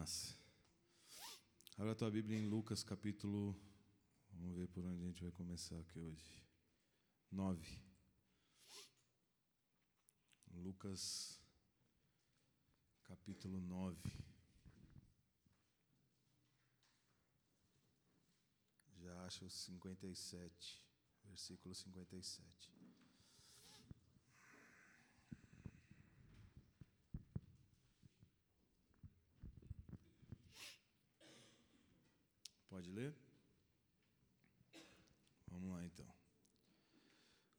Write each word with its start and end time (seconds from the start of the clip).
Massa. 0.00 0.34
Abra 1.76 1.92
a 1.92 1.94
tua 1.94 2.10
Bíblia 2.10 2.38
em 2.38 2.48
Lucas 2.48 2.82
capítulo. 2.82 3.54
Vamos 4.32 4.56
ver 4.56 4.66
por 4.68 4.82
onde 4.82 5.02
a 5.02 5.06
gente 5.06 5.22
vai 5.22 5.30
começar 5.30 5.78
aqui 5.78 5.98
hoje. 5.98 6.42
9. 7.30 7.82
Lucas 10.52 11.38
capítulo 13.04 13.60
9. 13.60 14.00
Já 19.02 19.26
acho 19.26 19.44
o 19.44 19.50
57, 19.50 20.82
versículo 21.26 21.74
57. 21.74 22.79
Pode 32.70 32.88
ler? 32.88 33.12
Vamos 35.50 35.70
lá 35.70 35.84
então. 35.84 36.06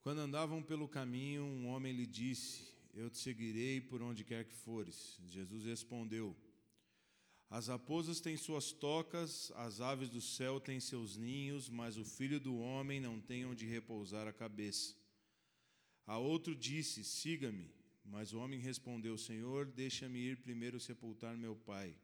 Quando 0.01 0.19
andavam 0.19 0.63
pelo 0.63 0.87
caminho, 0.87 1.43
um 1.43 1.67
homem 1.67 1.93
lhe 1.93 2.07
disse: 2.07 2.63
Eu 2.93 3.09
te 3.09 3.17
seguirei 3.17 3.81
por 3.81 4.01
onde 4.01 4.23
quer 4.23 4.45
que 4.45 4.55
fores. 4.55 5.19
Jesus 5.25 5.65
respondeu: 5.65 6.33
As 7.49 7.67
raposas 7.67 8.21
têm 8.21 8.37
suas 8.37 8.71
tocas, 8.71 9.51
as 9.57 9.81
aves 9.81 10.09
do 10.09 10.21
céu 10.21 10.61
têm 10.61 10.79
seus 10.79 11.17
ninhos, 11.17 11.69
mas 11.69 11.97
o 11.97 12.05
filho 12.05 12.39
do 12.39 12.57
homem 12.57 13.01
não 13.01 13.19
tem 13.19 13.45
onde 13.45 13.65
repousar 13.65 14.27
a 14.29 14.33
cabeça. 14.33 14.95
A 16.07 16.17
outro 16.17 16.55
disse: 16.55 17.03
Siga-me. 17.03 17.69
Mas 18.03 18.33
o 18.33 18.39
homem 18.39 18.59
respondeu: 18.59 19.17
Senhor, 19.17 19.65
deixa-me 19.65 20.19
ir 20.19 20.37
primeiro 20.37 20.79
sepultar 20.79 21.37
meu 21.37 21.55
pai. 21.55 21.95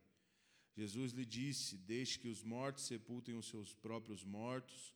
Jesus 0.77 1.11
lhe 1.11 1.25
disse: 1.25 1.75
Deixe 1.75 2.19
que 2.19 2.27
os 2.27 2.43
mortos 2.43 2.85
sepultem 2.85 3.35
os 3.35 3.47
seus 3.47 3.73
próprios 3.73 4.23
mortos. 4.23 4.93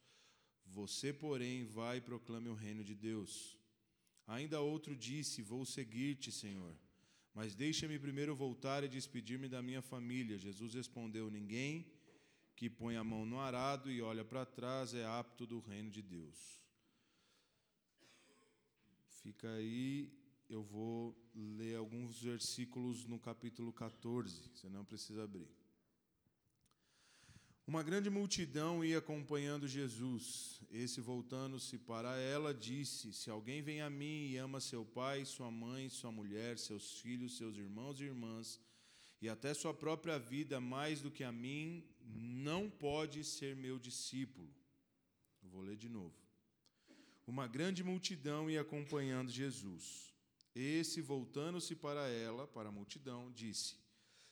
Você, 0.64 1.11
porém, 1.11 1.66
vai 1.66 1.97
e 1.97 2.02
proclame 2.02 2.50
o 2.50 2.53
reino 2.53 2.83
de 2.83 2.94
Deus. 2.94 3.58
Ainda 4.28 4.61
outro 4.61 4.95
disse: 4.95 5.42
Vou 5.42 5.66
seguir-te, 5.66 6.31
Senhor. 6.31 6.75
Mas 7.33 7.55
deixa-me 7.55 7.97
primeiro 7.97 8.36
voltar 8.36 8.83
e 8.83 8.88
despedir-me 8.88 9.47
da 9.50 9.61
minha 9.61 9.81
família. 9.81 10.38
Jesus 10.38 10.75
respondeu: 10.75 11.31
Ninguém 11.31 11.92
que 12.55 12.70
põe 12.70 12.95
a 12.95 13.03
mão 13.03 13.25
no 13.25 13.39
arado 13.39 13.89
e 13.89 14.03
olha 14.03 14.23
para 14.23 14.45
trás 14.45 14.94
é 14.94 15.03
apto 15.03 15.48
do 15.48 15.59
reino 15.59 15.89
de 15.89 16.03
Deus. 16.03 16.61
Fica 19.23 19.52
aí, 19.53 20.14
eu 20.48 20.61
vou 20.61 21.16
ler 21.33 21.75
alguns 21.75 22.22
versículos 22.22 23.08
no 23.08 23.20
capítulo 23.20 23.73
14, 23.73 24.50
você 24.53 24.70
não 24.70 24.86
precisa 24.86 25.23
abrir. 25.23 25.61
Uma 27.72 27.83
grande 27.83 28.09
multidão 28.09 28.83
ia 28.83 28.97
acompanhando 28.97 29.66
Jesus. 29.66 30.59
Esse, 30.69 31.00
voltando-se 31.00 31.77
para 31.77 32.17
ela, 32.17 32.53
disse: 32.53 33.14
Se 33.14 33.30
alguém 33.30 33.61
vem 33.61 33.80
a 33.81 33.89
mim 33.89 34.27
e 34.27 34.36
ama 34.36 34.59
seu 34.59 34.83
pai, 34.83 35.23
sua 35.23 35.50
mãe, 35.50 35.88
sua 35.88 36.11
mulher, 36.11 36.59
seus 36.59 36.99
filhos, 36.99 37.38
seus 37.38 37.55
irmãos 37.55 38.02
e 38.02 38.03
irmãs, 38.03 38.59
e 39.22 39.30
até 39.30 39.53
sua 39.53 39.73
própria 39.73 40.19
vida 40.19 40.59
mais 40.59 40.99
do 41.02 41.09
que 41.09 41.23
a 41.23 41.31
mim, 41.31 41.81
não 42.03 42.69
pode 42.69 43.23
ser 43.23 43.55
meu 43.55 43.80
discípulo. 43.80 44.53
Eu 45.42 45.49
vou 45.49 45.61
ler 45.61 45.77
de 45.77 45.88
novo. 45.88 46.19
Uma 47.25 47.47
grande 47.47 47.86
multidão 47.86 48.52
ia 48.52 48.59
acompanhando 48.59 49.31
Jesus. 49.31 50.14
Esse, 50.53 50.99
voltando-se 50.99 51.73
para 51.73 52.05
ela, 52.09 52.45
para 52.47 52.67
a 52.67 52.77
multidão, 52.80 53.31
disse: 53.31 53.77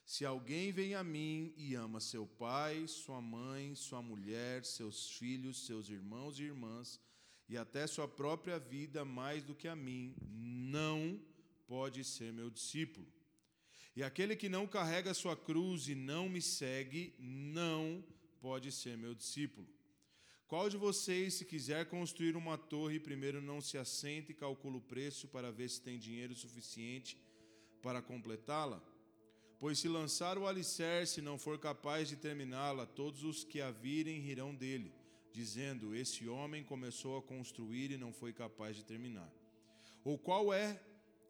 se 0.09 0.25
alguém 0.25 0.71
vem 0.71 0.95
a 0.95 1.03
mim 1.03 1.53
e 1.55 1.75
ama 1.75 1.99
seu 1.99 2.25
pai, 2.25 2.87
sua 2.87 3.21
mãe, 3.21 3.75
sua 3.75 4.01
mulher, 4.01 4.65
seus 4.65 5.11
filhos, 5.11 5.67
seus 5.67 5.87
irmãos 5.87 6.39
e 6.39 6.45
irmãs, 6.45 6.99
e 7.47 7.55
até 7.55 7.85
sua 7.85 8.07
própria 8.07 8.57
vida 8.57 9.05
mais 9.05 9.43
do 9.43 9.53
que 9.53 9.67
a 9.67 9.75
mim, 9.75 10.15
não 10.27 11.21
pode 11.67 12.03
ser 12.03 12.33
meu 12.33 12.49
discípulo. 12.49 13.05
E 13.95 14.01
aquele 14.01 14.35
que 14.35 14.49
não 14.49 14.65
carrega 14.65 15.13
sua 15.13 15.37
cruz 15.37 15.87
e 15.87 15.93
não 15.93 16.27
me 16.27 16.41
segue, 16.41 17.13
não 17.19 18.03
pode 18.41 18.71
ser 18.71 18.97
meu 18.97 19.13
discípulo. 19.13 19.67
Qual 20.47 20.67
de 20.67 20.75
vocês, 20.75 21.35
se 21.35 21.45
quiser 21.45 21.85
construir 21.85 22.35
uma 22.35 22.57
torre, 22.57 22.99
primeiro 22.99 23.43
não 23.43 23.61
se 23.61 23.77
assenta 23.77 24.31
e 24.31 24.33
calcula 24.33 24.77
o 24.77 24.81
preço 24.81 25.27
para 25.27 25.51
ver 25.51 25.69
se 25.69 25.79
tem 25.79 25.99
dinheiro 25.99 26.35
suficiente 26.35 27.15
para 27.83 28.01
completá-la? 28.01 28.83
Pois 29.59 29.77
se 29.77 29.89
lançar 29.89 30.37
o 30.37 30.47
alicerce 30.47 31.19
e 31.19 31.23
não 31.23 31.37
for 31.37 31.59
capaz 31.59 32.07
de 32.07 32.15
terminá-la, 32.15 32.85
todos 32.85 33.25
os 33.25 33.43
que 33.43 33.59
a 33.59 33.69
virem 33.69 34.21
rirão 34.21 34.55
dele, 34.55 34.93
dizendo: 35.33 35.93
Esse 35.93 36.29
homem 36.29 36.63
começou 36.63 37.17
a 37.17 37.21
construir 37.21 37.91
e 37.91 37.97
não 37.97 38.13
foi 38.13 38.31
capaz 38.31 38.77
de 38.77 38.85
terminar. 38.85 39.29
Ou 40.01 40.17
qual 40.17 40.53
é 40.53 40.79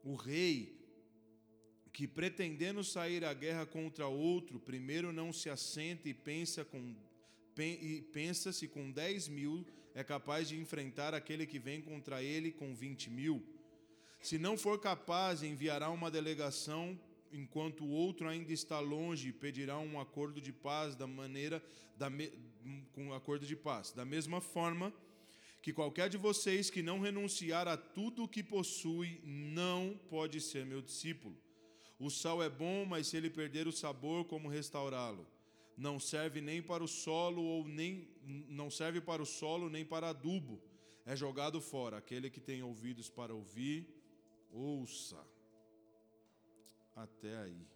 o 0.03 0.13
rei 0.13 0.79
que, 1.91 2.07
pretendendo 2.07 2.83
sair 2.83 3.25
à 3.25 3.33
guerra 3.33 3.65
contra 3.65 4.07
outro, 4.07 4.59
primeiro 4.59 5.11
não 5.11 5.33
se 5.33 5.49
assenta 5.49 6.07
e 6.07 6.13
pensa 6.13 6.63
com 6.63 6.95
e 7.57 8.01
pensa 8.13 8.53
se 8.53 8.69
com 8.69 8.89
dez 8.89 9.27
mil 9.27 9.65
é 9.93 10.01
capaz 10.01 10.47
de 10.47 10.57
enfrentar 10.57 11.13
aquele 11.13 11.45
que 11.45 11.59
vem 11.59 11.81
contra 11.81 12.23
ele 12.23 12.51
com 12.51 12.75
vinte 12.75 13.09
mil? 13.09 13.43
Se 14.21 14.37
não 14.37 14.55
for 14.57 14.79
capaz, 14.79 15.43
enviará 15.43 15.89
uma 15.89 16.11
delegação 16.11 16.97
enquanto 17.31 17.83
o 17.83 17.89
outro 17.89 18.27
ainda 18.27 18.51
está 18.51 18.79
longe, 18.79 19.31
pedirá 19.31 19.77
um 19.77 19.99
acordo 19.99 20.41
de 20.41 20.51
paz 20.51 20.95
da 20.95 21.07
maneira 21.07 21.63
da 21.97 22.09
me, 22.09 22.31
com 22.93 23.07
um 23.07 23.13
acordo 23.13 23.45
de 23.45 23.55
paz. 23.55 23.91
Da 23.91 24.05
mesma 24.05 24.41
forma 24.41 24.93
que 25.61 25.73
qualquer 25.73 26.09
de 26.09 26.17
vocês 26.17 26.69
que 26.69 26.81
não 26.81 26.99
renunciar 26.99 27.67
a 27.67 27.77
tudo 27.77 28.23
o 28.23 28.27
que 28.27 28.43
possui 28.43 29.21
não 29.23 29.99
pode 30.09 30.39
ser 30.41 30.65
meu 30.65 30.81
discípulo. 30.81 31.37
O 31.99 32.09
sal 32.09 32.41
é 32.41 32.49
bom, 32.49 32.85
mas 32.85 33.07
se 33.07 33.17
ele 33.17 33.29
perder 33.29 33.67
o 33.67 33.71
sabor, 33.71 34.25
como 34.25 34.47
restaurá-lo? 34.47 35.27
Não 35.77 35.99
serve 35.99 36.41
nem 36.41 36.61
para 36.61 36.83
o 36.83 36.87
solo 36.87 37.41
ou 37.41 37.67
nem 37.67 38.07
não 38.47 38.69
serve 38.69 39.01
para 39.01 39.21
o 39.21 39.25
solo 39.25 39.69
nem 39.69 39.85
para 39.85 40.09
adubo. 40.09 40.61
É 41.05 41.15
jogado 41.15 41.59
fora. 41.61 41.97
Aquele 41.97 42.29
que 42.29 42.39
tem 42.39 42.61
ouvidos 42.61 43.09
para 43.09 43.33
ouvir, 43.33 43.87
ouça 44.51 45.17
até 47.03 47.37
aí. 47.37 47.67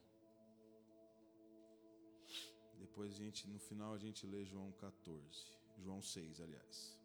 Depois 2.77 3.13
a 3.13 3.15
gente, 3.15 3.47
no 3.47 3.59
final 3.59 3.93
a 3.93 3.97
gente 3.97 4.25
lê 4.27 4.43
João 4.45 4.71
14, 4.73 5.57
João 5.79 6.01
6, 6.01 6.41
aliás. 6.41 6.99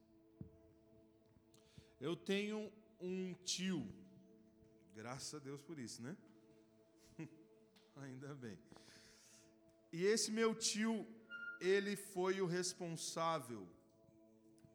Eu 2.01 2.17
tenho 2.17 2.73
um 3.01 3.35
tio, 3.45 3.87
graças 4.95 5.35
a 5.35 5.39
Deus 5.39 5.61
por 5.63 5.79
isso, 5.79 6.03
né? 6.03 6.17
Ainda 7.97 8.35
bem. 8.35 8.59
E 9.93 10.05
esse 10.05 10.31
meu 10.31 10.55
tio, 10.55 11.07
ele 11.61 11.97
foi 11.97 12.41
o 12.41 12.47
responsável 12.47 13.67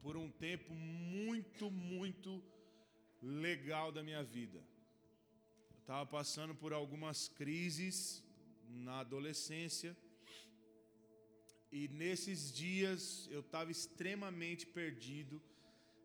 por 0.01 0.17
um 0.17 0.29
tempo 0.31 0.73
muito, 0.73 1.69
muito 1.69 2.43
legal 3.21 3.91
da 3.91 4.01
minha 4.01 4.23
vida 4.23 4.61
estava 5.83 6.05
passando 6.05 6.55
por 6.55 6.71
algumas 6.71 7.27
crises 7.27 8.23
na 8.85 8.99
adolescência. 8.99 9.91
E 11.69 11.89
nesses 11.89 12.53
dias 12.53 13.27
eu 13.29 13.41
estava 13.41 13.69
extremamente 13.69 14.65
perdido. 14.65 15.41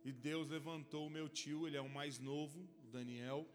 E 0.05 0.11
Deus 0.11 0.49
levantou 0.49 1.07
o 1.07 1.11
meu 1.11 1.29
tio, 1.29 1.65
ele 1.67 1.77
é 1.77 1.81
o 1.81 1.89
mais 1.89 2.19
novo, 2.19 2.59
o 2.85 2.89
Daniel. 2.89 3.47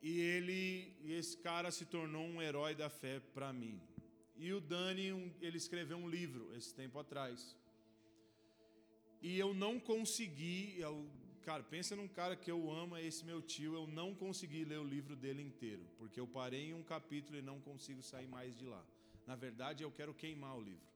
E 0.00 0.18
ele, 0.18 0.96
esse 1.04 1.36
cara 1.36 1.70
se 1.70 1.84
tornou 1.84 2.24
um 2.24 2.40
herói 2.40 2.74
da 2.74 2.88
fé 2.88 3.20
para 3.34 3.52
mim. 3.52 3.78
E 4.34 4.50
o 4.54 4.62
Dani, 4.62 5.30
ele 5.42 5.58
escreveu 5.58 5.98
um 5.98 6.08
livro 6.08 6.50
esse 6.56 6.72
tempo 6.74 6.98
atrás. 6.98 7.54
E 9.20 9.38
eu 9.38 9.52
não 9.52 9.78
consegui, 9.78 10.76
eu 10.78 11.06
Cara, 11.44 11.62
pensa 11.62 11.96
num 11.96 12.08
cara 12.08 12.36
que 12.36 12.50
eu 12.50 12.70
amo, 12.70 12.96
é 12.96 13.04
esse 13.04 13.24
meu 13.24 13.40
tio. 13.40 13.74
Eu 13.74 13.86
não 13.86 14.14
consegui 14.14 14.64
ler 14.64 14.78
o 14.78 14.84
livro 14.84 15.16
dele 15.16 15.42
inteiro, 15.42 15.84
porque 15.98 16.20
eu 16.20 16.26
parei 16.26 16.68
em 16.70 16.74
um 16.74 16.82
capítulo 16.82 17.38
e 17.38 17.42
não 17.42 17.60
consigo 17.60 18.02
sair 18.02 18.28
mais 18.28 18.56
de 18.56 18.66
lá. 18.66 18.84
Na 19.26 19.36
verdade, 19.36 19.82
eu 19.82 19.90
quero 19.90 20.12
queimar 20.12 20.56
o 20.56 20.62
livro. 20.62 20.90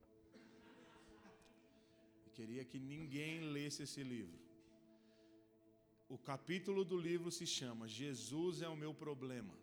Queria 2.37 2.63
que 2.65 2.77
ninguém 2.77 3.39
lesse 3.55 3.83
esse 3.83 4.03
livro. 4.03 4.37
O 6.09 6.17
capítulo 6.17 6.83
do 6.83 6.97
livro 6.97 7.31
se 7.31 7.47
chama 7.47 7.87
Jesus 7.87 8.61
é 8.61 8.67
o 8.67 8.75
meu 8.75 8.93
problema. 8.93 9.53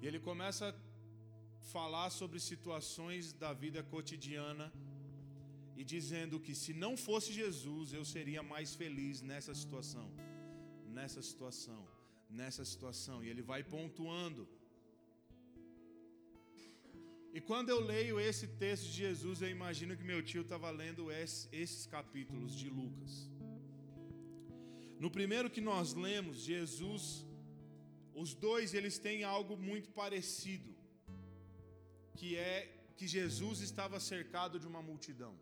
E 0.00 0.06
ele 0.06 0.20
começa 0.20 0.70
a 0.70 0.74
falar 1.72 2.08
sobre 2.10 2.38
situações 2.38 3.32
da 3.32 3.52
vida 3.52 3.82
cotidiana 3.82 4.72
e 5.80 5.84
dizendo 5.94 6.40
que 6.44 6.54
se 6.62 6.72
não 6.84 6.92
fosse 7.06 7.30
Jesus, 7.42 7.92
eu 7.98 8.04
seria 8.14 8.42
mais 8.52 8.74
feliz 8.80 9.16
nessa 9.30 9.52
situação, 9.62 10.06
nessa 10.98 11.20
situação, 11.30 11.82
nessa 12.40 12.64
situação. 12.72 13.18
E 13.24 13.28
ele 13.32 13.44
vai 13.52 13.62
pontuando 13.74 14.42
E 17.36 17.40
quando 17.40 17.68
eu 17.68 17.80
leio 17.80 18.18
esse 18.18 18.46
texto 18.62 18.86
de 18.90 18.96
Jesus, 19.04 19.42
eu 19.42 19.50
imagino 19.56 19.96
que 19.96 20.02
meu 20.02 20.20
tio 20.28 20.42
estava 20.42 20.70
lendo 20.70 21.02
esses 21.12 21.86
capítulos 21.86 22.52
de 22.60 22.68
Lucas. 22.68 23.12
No 24.98 25.10
primeiro 25.10 25.48
que 25.48 25.60
nós 25.60 25.94
lemos, 25.94 26.38
Jesus, 26.38 27.24
os 28.22 28.34
dois 28.34 28.74
eles 28.74 28.98
têm 28.98 29.22
algo 29.22 29.56
muito 29.56 29.90
parecido, 29.90 30.74
que 32.16 32.36
é 32.36 32.56
que 32.96 33.06
Jesus 33.06 33.60
estava 33.60 34.00
cercado 34.00 34.58
de 34.58 34.66
uma 34.66 34.82
multidão. 34.82 35.34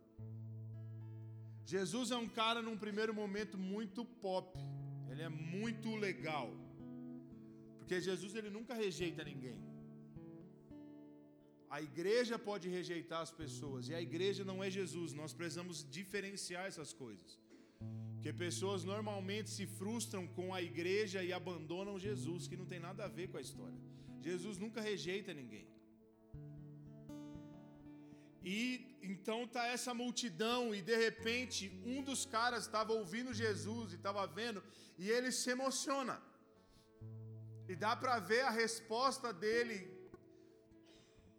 Jesus 1.72 2.10
é 2.16 2.18
um 2.24 2.28
cara 2.40 2.60
num 2.62 2.78
primeiro 2.84 3.12
momento 3.12 3.58
muito 3.58 4.04
pop, 4.04 4.56
ele 5.10 5.22
é 5.22 5.28
muito 5.28 5.96
legal, 5.96 6.48
porque 7.78 8.00
Jesus 8.00 8.34
ele 8.36 8.50
nunca 8.56 8.74
rejeita 8.74 9.24
ninguém. 9.24 9.60
A 11.68 11.82
igreja 11.82 12.38
pode 12.38 12.68
rejeitar 12.68 13.20
as 13.20 13.32
pessoas, 13.42 13.88
e 13.88 13.94
a 13.94 14.00
igreja 14.00 14.44
não 14.44 14.62
é 14.62 14.70
Jesus, 14.70 15.12
nós 15.12 15.32
precisamos 15.32 15.84
diferenciar 15.98 16.66
essas 16.66 16.92
coisas. 16.92 17.32
Porque 18.14 18.32
pessoas 18.32 18.84
normalmente 18.84 19.50
se 19.50 19.66
frustram 19.66 20.24
com 20.38 20.54
a 20.54 20.62
igreja 20.62 21.22
e 21.22 21.32
abandonam 21.32 21.98
Jesus, 21.98 22.46
que 22.46 22.56
não 22.56 22.66
tem 22.72 22.78
nada 22.78 23.04
a 23.04 23.08
ver 23.08 23.28
com 23.28 23.38
a 23.38 23.40
história. 23.40 23.78
Jesus 24.20 24.56
nunca 24.56 24.80
rejeita 24.80 25.34
ninguém. 25.34 25.66
E 28.54 28.58
então 29.02 29.38
tá 29.54 29.64
essa 29.76 29.92
multidão 30.00 30.60
e 30.76 30.80
de 30.90 30.96
repente 31.04 31.62
um 31.92 32.00
dos 32.08 32.20
caras 32.24 32.62
estava 32.62 32.92
ouvindo 32.92 33.38
Jesus 33.44 33.92
e 33.92 33.96
estava 33.96 34.24
vendo 34.38 34.62
e 34.96 35.10
ele 35.10 35.32
se 35.32 35.50
emociona. 35.56 36.16
E 37.68 37.74
dá 37.74 37.92
para 38.02 38.20
ver 38.30 38.42
a 38.42 38.50
resposta 38.50 39.32
dele 39.32 39.78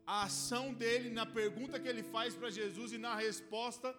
a 0.05 0.23
ação 0.23 0.65
dele 0.81 1.09
na 1.19 1.25
pergunta 1.39 1.79
que 1.79 1.89
ele 1.93 2.03
faz 2.15 2.33
para 2.39 2.49
Jesus 2.49 2.91
e 2.91 2.97
na 2.97 3.15
resposta 3.15 3.95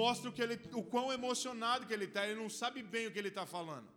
mostra 0.00 0.28
o, 0.30 0.32
que 0.32 0.42
ele, 0.46 0.56
o 0.80 0.82
quão 0.82 1.12
emocionado 1.12 1.86
que 1.86 1.94
ele 1.96 2.06
está. 2.06 2.26
Ele 2.26 2.40
não 2.40 2.50
sabe 2.60 2.82
bem 2.94 3.06
o 3.06 3.12
que 3.12 3.20
ele 3.20 3.32
está 3.34 3.46
falando. 3.56 3.88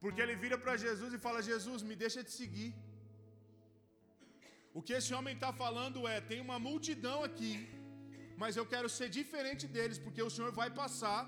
Porque 0.00 0.20
ele 0.20 0.36
vira 0.44 0.56
para 0.56 0.76
Jesus 0.76 1.12
e 1.12 1.18
fala: 1.18 1.42
Jesus, 1.42 1.82
me 1.82 1.96
deixa 2.04 2.22
te 2.24 2.32
seguir. 2.40 2.74
O 4.78 4.80
que 4.86 4.94
esse 4.98 5.12
homem 5.16 5.34
está 5.34 5.52
falando 5.52 6.06
é: 6.14 6.20
tem 6.20 6.40
uma 6.46 6.58
multidão 6.68 7.18
aqui, 7.28 7.52
mas 8.42 8.56
eu 8.56 8.66
quero 8.72 8.88
ser 8.88 9.08
diferente 9.20 9.66
deles, 9.66 9.98
porque 9.98 10.22
o 10.22 10.32
Senhor 10.34 10.52
vai 10.60 10.70
passar, 10.82 11.22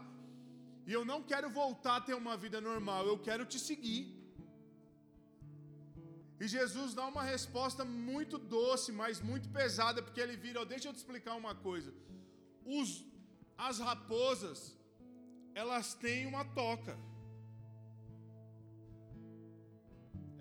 e 0.89 0.93
eu 0.99 1.05
não 1.05 1.21
quero 1.31 1.49
voltar 1.51 1.97
a 1.97 2.05
ter 2.09 2.15
uma 2.23 2.37
vida 2.45 2.61
normal, 2.61 3.07
eu 3.07 3.19
quero 3.29 3.45
te 3.53 3.59
seguir. 3.69 4.03
E 6.43 6.49
Jesus 6.49 6.93
dá 6.99 7.05
uma 7.07 7.23
resposta 7.23 7.85
muito 7.85 8.37
doce, 8.55 8.91
mas 9.01 9.21
muito 9.31 9.49
pesada, 9.59 10.03
porque 10.03 10.21
ele 10.21 10.37
vira, 10.45 10.61
oh, 10.61 10.65
deixa 10.65 10.89
eu 10.89 10.93
te 10.93 11.01
explicar 11.03 11.35
uma 11.43 11.55
coisa. 11.55 11.93
Os, 12.79 12.89
as 13.57 13.79
raposas, 13.79 14.77
elas 15.55 15.95
têm 15.95 16.27
uma 16.27 16.45
toca. 16.45 16.99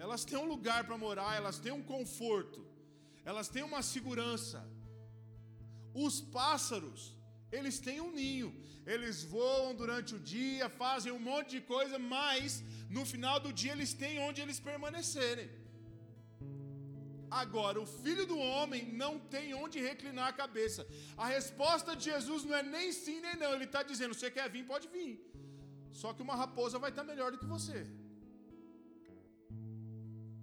Elas 0.04 0.26
têm 0.26 0.40
um 0.40 0.50
lugar 0.54 0.82
para 0.88 0.98
morar, 0.98 1.36
elas 1.36 1.60
têm 1.60 1.72
um 1.72 1.84
conforto, 1.84 2.66
elas 3.24 3.48
têm 3.48 3.64
uma 3.64 3.82
segurança. 3.82 4.60
Os 5.94 6.22
pássaros, 6.22 7.16
eles 7.52 7.80
têm 7.80 8.00
um 8.02 8.12
ninho, 8.20 8.50
eles 8.86 9.24
voam 9.24 9.76
durante 9.82 10.16
o 10.16 10.20
dia, 10.20 10.70
fazem 10.84 11.12
um 11.12 11.20
monte 11.20 11.50
de 11.58 11.62
coisa, 11.62 11.98
mas 12.00 12.64
no 12.90 13.06
final 13.06 13.40
do 13.40 13.52
dia 13.62 13.74
eles 13.74 13.94
têm 13.94 14.20
onde 14.28 14.42
eles 14.42 14.60
permanecerem. 14.60 15.50
Agora, 17.42 17.80
o 17.82 17.86
filho 18.04 18.26
do 18.32 18.38
homem 18.38 18.82
não 19.02 19.14
tem 19.34 19.54
onde 19.54 19.80
reclinar 19.80 20.28
a 20.30 20.34
cabeça. 20.34 20.86
A 21.16 21.28
resposta 21.28 21.96
de 21.96 22.04
Jesus 22.12 22.44
não 22.44 22.56
é 22.62 22.62
nem 22.62 22.92
sim 22.92 23.22
nem 23.26 23.38
não. 23.38 23.54
Ele 23.54 23.64
está 23.64 23.82
dizendo: 23.92 24.14
você 24.14 24.30
quer 24.30 24.50
vir, 24.50 24.66
pode 24.66 24.90
vir. 24.96 25.14
Só 25.94 26.14
que 26.14 26.22
uma 26.22 26.36
raposa 26.36 26.78
vai 26.78 26.90
estar 26.90 27.06
melhor 27.06 27.32
do 27.32 27.38
que 27.38 27.46
você. 27.46 27.88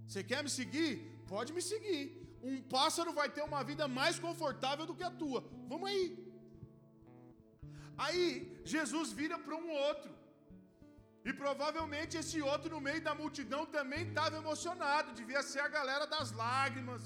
Você 0.06 0.22
quer 0.25 0.42
me 0.42 0.48
seguir? 0.48 0.92
Pode 1.26 1.52
me 1.52 1.60
seguir. 1.60 2.27
Um 2.43 2.61
pássaro 2.62 3.12
vai 3.12 3.29
ter 3.29 3.43
uma 3.43 3.62
vida 3.70 3.87
mais 3.88 4.19
confortável 4.19 4.87
do 4.87 4.94
que 4.94 5.02
a 5.02 5.11
tua. 5.11 5.40
Vamos 5.69 5.88
aí. 5.90 6.06
Aí 8.06 8.23
Jesus 8.64 9.11
vira 9.20 9.37
para 9.38 9.56
um 9.56 9.70
outro. 9.87 10.11
E 11.29 11.32
provavelmente 11.43 12.17
esse 12.20 12.40
outro 12.40 12.70
no 12.75 12.81
meio 12.88 13.02
da 13.06 13.14
multidão 13.23 13.62
também 13.76 14.02
estava 14.08 14.37
emocionado, 14.43 15.17
devia 15.20 15.43
ser 15.43 15.61
a 15.64 15.73
galera 15.76 16.06
das 16.06 16.31
lágrimas. 16.43 17.02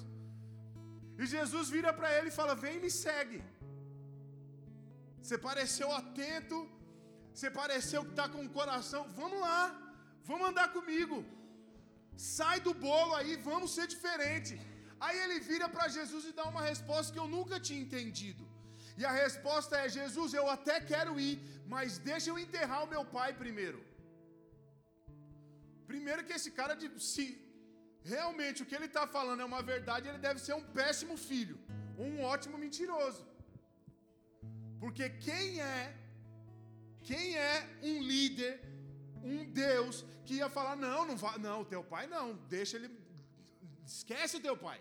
E 1.20 1.26
Jesus 1.34 1.68
vira 1.76 1.92
para 1.98 2.10
ele 2.16 2.28
e 2.28 2.38
fala: 2.40 2.54
Vem 2.64 2.78
me 2.84 2.90
segue. 2.90 3.40
Você 5.20 5.36
pareceu 5.48 5.88
atento, 6.00 6.56
você 7.32 7.50
pareceu 7.60 8.00
que 8.04 8.14
está 8.16 8.28
com 8.28 8.42
o 8.44 8.54
coração. 8.58 9.02
Vamos 9.20 9.40
lá, 9.40 9.60
vamos 10.30 10.48
andar 10.50 10.68
comigo. 10.76 11.18
Sai 12.16 12.58
do 12.66 12.74
bolo 12.86 13.14
aí, 13.14 13.34
vamos 13.50 13.74
ser 13.76 13.86
diferente. 13.94 14.54
Aí 15.04 15.18
ele 15.24 15.38
vira 15.50 15.68
para 15.74 15.86
Jesus 15.96 16.24
e 16.30 16.32
dá 16.38 16.44
uma 16.52 16.64
resposta 16.70 17.12
que 17.14 17.22
eu 17.22 17.28
nunca 17.36 17.56
tinha 17.66 17.84
entendido. 17.84 18.44
E 19.00 19.04
a 19.10 19.12
resposta 19.24 19.76
é: 19.82 19.94
Jesus, 19.98 20.32
eu 20.40 20.46
até 20.56 20.76
quero 20.92 21.12
ir, 21.28 21.36
mas 21.72 21.98
deixa 22.10 22.28
eu 22.30 22.38
enterrar 22.44 22.80
o 22.84 22.90
meu 22.94 23.04
pai 23.16 23.30
primeiro. 23.42 23.80
Primeiro 25.92 26.24
que 26.26 26.34
esse 26.38 26.50
cara, 26.58 26.74
se 27.12 27.24
realmente 28.12 28.62
o 28.62 28.66
que 28.68 28.76
ele 28.78 28.90
está 28.92 29.04
falando 29.16 29.42
é 29.44 29.48
uma 29.52 29.62
verdade, 29.72 30.08
ele 30.10 30.22
deve 30.28 30.40
ser 30.46 30.54
um 30.60 30.64
péssimo 30.78 31.16
filho, 31.30 31.58
um 32.06 32.22
ótimo 32.34 32.56
mentiroso. 32.64 33.24
Porque 34.82 35.08
quem 35.26 35.60
é, 35.60 35.80
quem 37.10 37.26
é 37.50 37.54
um 37.90 37.96
líder, 38.12 38.54
um 39.32 39.44
Deus 39.64 40.04
que 40.24 40.34
ia 40.40 40.48
falar 40.58 40.76
não, 40.86 41.00
não 41.10 41.16
vai, 41.24 41.36
não, 41.48 41.58
teu 41.74 41.82
pai 41.92 42.06
não, 42.16 42.26
deixa 42.56 42.76
ele, 42.78 42.90
esquece 43.96 44.36
o 44.38 44.44
teu 44.48 44.56
pai. 44.66 44.80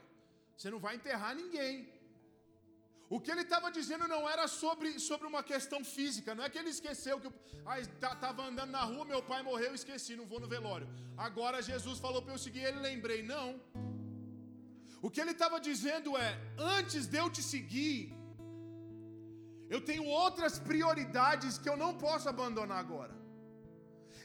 Você 0.62 0.69
não 0.74 0.81
vai 0.86 0.94
enterrar 0.96 1.34
ninguém. 1.42 1.75
O 3.13 3.19
que 3.22 3.31
ele 3.34 3.44
estava 3.46 3.69
dizendo 3.78 4.08
não 4.12 4.19
era 4.34 4.44
sobre, 4.48 4.90
sobre 5.06 5.25
uma 5.30 5.42
questão 5.52 5.80
física, 5.94 6.36
não 6.36 6.44
é 6.46 6.50
que 6.52 6.60
ele 6.62 6.69
esqueceu 6.74 7.16
que 7.24 7.30
estava 8.08 8.44
andando 8.50 8.69
na 8.75 8.84
rua, 8.90 9.04
meu 9.13 9.22
pai 9.30 9.40
morreu, 9.48 9.72
esqueci, 9.80 10.16
não 10.19 10.28
vou 10.31 10.40
no 10.44 10.50
velório. 10.56 10.88
Agora 11.28 11.63
Jesus 11.69 11.98
falou 12.06 12.22
para 12.22 12.36
eu 12.36 12.42
seguir 12.46 12.63
ele, 12.68 12.86
lembrei, 12.90 13.19
não. 13.31 13.48
O 15.01 15.10
que 15.10 15.22
ele 15.24 15.34
estava 15.38 15.60
dizendo 15.70 16.15
é: 16.27 16.30
antes 16.77 17.08
de 17.13 17.18
eu 17.24 17.27
te 17.38 17.44
seguir, 17.53 17.98
eu 19.75 19.82
tenho 19.89 20.06
outras 20.06 20.60
prioridades 20.70 21.58
que 21.58 21.72
eu 21.72 21.77
não 21.84 21.91
posso 22.06 22.30
abandonar 22.36 22.80
agora. 22.86 23.15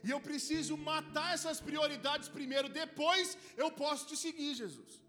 E 0.05 0.11
eu 0.15 0.21
preciso 0.29 0.77
matar 0.93 1.29
essas 1.39 1.61
prioridades 1.71 2.29
primeiro, 2.39 2.69
depois 2.83 3.37
eu 3.65 3.71
posso 3.83 4.07
te 4.13 4.19
seguir, 4.27 4.55
Jesus. 4.63 5.06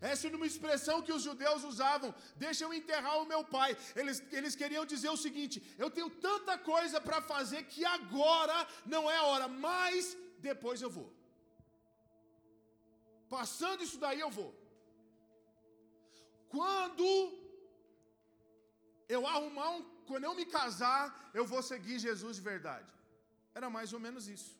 Essa 0.00 0.26
é 0.26 0.36
uma 0.36 0.46
expressão 0.46 1.02
que 1.06 1.12
os 1.16 1.22
judeus 1.22 1.62
usavam. 1.70 2.14
Deixa 2.44 2.64
eu 2.64 2.72
enterrar 2.72 3.16
o 3.20 3.26
meu 3.32 3.42
pai. 3.44 3.76
Eles, 3.94 4.22
eles 4.32 4.54
queriam 4.60 4.84
dizer 4.92 5.10
o 5.10 5.22
seguinte: 5.24 5.62
eu 5.78 5.90
tenho 5.90 6.08
tanta 6.08 6.56
coisa 6.56 7.00
para 7.00 7.20
fazer 7.20 7.64
que 7.64 7.84
agora 7.84 8.56
não 8.86 9.10
é 9.10 9.16
a 9.16 9.24
hora, 9.24 9.48
mas 9.48 10.16
depois 10.38 10.80
eu 10.80 10.90
vou. 10.98 11.08
Passando 13.28 13.84
isso 13.84 13.98
daí 13.98 14.20
eu 14.20 14.30
vou. 14.30 14.50
Quando 16.48 17.08
eu 19.08 19.26
arrumar 19.26 19.70
um, 19.70 19.82
quando 20.06 20.24
eu 20.24 20.34
me 20.34 20.46
casar, 20.46 21.30
eu 21.34 21.44
vou 21.52 21.62
seguir 21.62 21.98
Jesus 21.98 22.36
de 22.36 22.42
verdade. 22.42 22.90
Era 23.54 23.68
mais 23.68 23.92
ou 23.92 24.00
menos 24.00 24.26
isso 24.28 24.59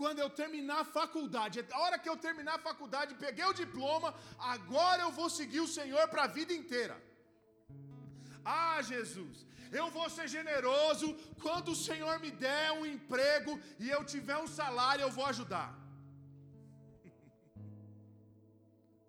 quando 0.00 0.18
eu 0.24 0.28
terminar 0.42 0.80
a 0.80 0.90
faculdade. 0.98 1.64
A 1.70 1.78
hora 1.82 1.98
que 2.02 2.08
eu 2.08 2.16
terminar 2.26 2.54
a 2.56 2.66
faculdade, 2.70 3.20
peguei 3.26 3.44
o 3.44 3.58
diploma, 3.62 4.14
agora 4.54 5.02
eu 5.02 5.12
vou 5.20 5.28
seguir 5.38 5.60
o 5.60 5.72
Senhor 5.78 6.04
para 6.08 6.24
a 6.24 6.32
vida 6.38 6.52
inteira. 6.52 6.96
Ah, 8.44 8.80
Jesus, 8.82 9.46
eu 9.80 9.86
vou 9.96 10.08
ser 10.16 10.26
generoso 10.28 11.08
quando 11.44 11.68
o 11.72 11.80
Senhor 11.88 12.18
me 12.24 12.30
der 12.30 12.72
um 12.72 12.84
emprego 12.84 13.52
e 13.78 13.88
eu 13.88 14.04
tiver 14.04 14.38
um 14.44 14.50
salário, 14.60 15.02
eu 15.04 15.10
vou 15.10 15.26
ajudar. 15.26 15.68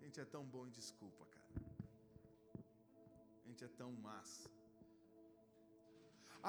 gente 0.04 0.20
é 0.20 0.24
tão 0.24 0.44
bom 0.44 0.64
em 0.66 0.70
desculpa, 0.70 1.24
cara. 1.34 1.46
A 3.44 3.48
gente 3.48 3.64
é 3.64 3.68
tão 3.68 3.92
massa. 4.08 4.53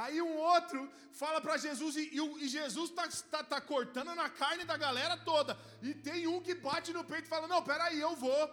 Aí 0.04 0.22
um 0.22 0.36
outro 0.54 0.80
fala 1.20 1.40
para 1.40 1.56
Jesus, 1.66 1.96
e, 1.96 2.06
e 2.44 2.48
Jesus 2.50 2.90
está 2.90 3.08
tá, 3.34 3.42
tá 3.54 3.60
cortando 3.62 4.14
na 4.14 4.30
carne 4.30 4.66
da 4.72 4.76
galera 4.76 5.16
toda. 5.16 5.58
E 5.82 5.94
tem 5.94 6.28
um 6.28 6.42
que 6.42 6.54
bate 6.54 6.92
no 6.92 7.04
peito 7.12 7.28
e 7.28 7.34
fala: 7.36 7.48
Não, 7.48 7.64
peraí, 7.64 8.00
eu 8.08 8.14
vou. 8.14 8.44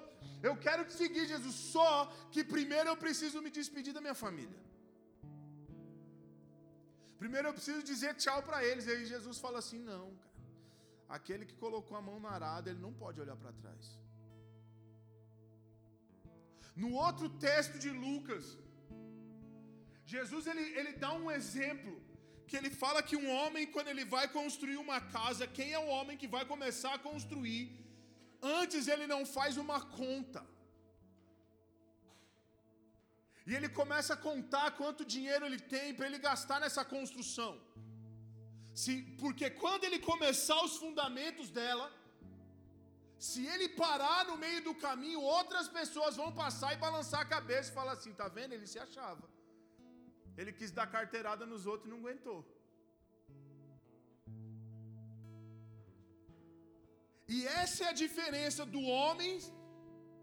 Eu 0.41 0.57
quero 0.57 0.85
te 0.85 0.93
seguir, 0.93 1.27
Jesus. 1.27 1.57
Só 1.75 1.91
que 2.31 2.45
primeiro 2.45 2.89
eu 2.91 2.97
preciso 2.97 3.43
me 3.43 3.51
despedir 3.51 3.93
da 3.93 4.01
minha 4.01 4.15
família. 4.15 4.61
Primeiro 7.19 7.49
eu 7.49 7.55
preciso 7.59 7.83
dizer 7.83 8.15
tchau 8.15 8.41
para 8.45 8.65
eles. 8.65 8.87
E 8.87 8.93
aí 8.93 9.05
Jesus 9.05 9.39
fala 9.39 9.59
assim: 9.59 9.81
Não, 9.81 10.15
cara. 10.23 10.33
Aquele 11.09 11.45
que 11.45 11.57
colocou 11.57 11.97
a 11.97 12.03
mão 12.03 12.21
na 12.21 12.31
arada, 12.31 12.71
ele 12.71 12.79
não 12.79 12.93
pode 12.93 13.21
olhar 13.21 13.37
para 13.37 13.53
trás. 13.53 13.99
No 16.75 16.93
outro 16.95 17.29
texto 17.29 17.79
de 17.81 17.91
Lucas, 17.91 18.57
Jesus 20.15 20.47
ele, 20.51 20.65
ele 20.79 20.93
dá 21.05 21.13
um 21.23 21.29
exemplo 21.39 21.93
que 22.47 22.57
ele 22.59 22.71
fala 22.83 23.07
que 23.09 23.17
um 23.23 23.29
homem 23.39 23.67
quando 23.75 23.91
ele 23.93 24.05
vai 24.15 24.25
construir 24.39 24.79
uma 24.87 24.99
casa, 25.17 25.53
quem 25.59 25.69
é 25.79 25.81
o 25.83 25.93
homem 25.97 26.19
que 26.23 26.29
vai 26.37 26.45
começar 26.53 26.93
a 26.95 27.03
construir? 27.11 27.63
Antes 28.61 28.89
ele 28.93 29.07
não 29.15 29.21
faz 29.37 29.57
uma 29.65 29.79
conta. 30.01 30.43
E 33.49 33.55
ele 33.59 33.69
começa 33.81 34.13
a 34.15 34.23
contar 34.29 34.67
quanto 34.81 35.11
dinheiro 35.15 35.47
ele 35.47 35.61
tem 35.75 35.95
para 35.97 36.07
ele 36.09 36.21
gastar 36.29 36.59
nessa 36.65 36.85
construção. 36.95 37.53
Se, 38.83 38.95
porque 39.23 39.49
quando 39.63 39.85
ele 39.87 39.99
começar 40.13 40.59
os 40.67 40.77
fundamentos 40.83 41.49
dela, 41.59 41.87
se 43.29 43.43
ele 43.53 43.69
parar 43.85 44.21
no 44.31 44.37
meio 44.45 44.61
do 44.69 44.75
caminho, 44.87 45.21
outras 45.39 45.69
pessoas 45.79 46.17
vão 46.23 46.31
passar 46.43 46.71
e 46.73 46.83
balançar 46.87 47.21
a 47.23 47.31
cabeça 47.37 47.71
e 47.71 47.79
falar 47.81 47.93
assim: 47.99 48.13
tá 48.23 48.29
vendo? 48.39 48.53
Ele 48.57 48.69
se 48.73 48.79
achava. 48.87 49.25
Ele 50.41 50.53
quis 50.59 50.71
dar 50.79 50.87
carteirada 50.97 51.45
nos 51.53 51.65
outros 51.71 51.87
e 51.89 51.93
não 51.93 52.01
aguentou. 52.03 52.41
E 57.35 57.39
essa 57.63 57.85
é 57.85 57.89
a 57.91 58.01
diferença 58.05 58.63
do 58.75 58.81
homem 58.95 59.33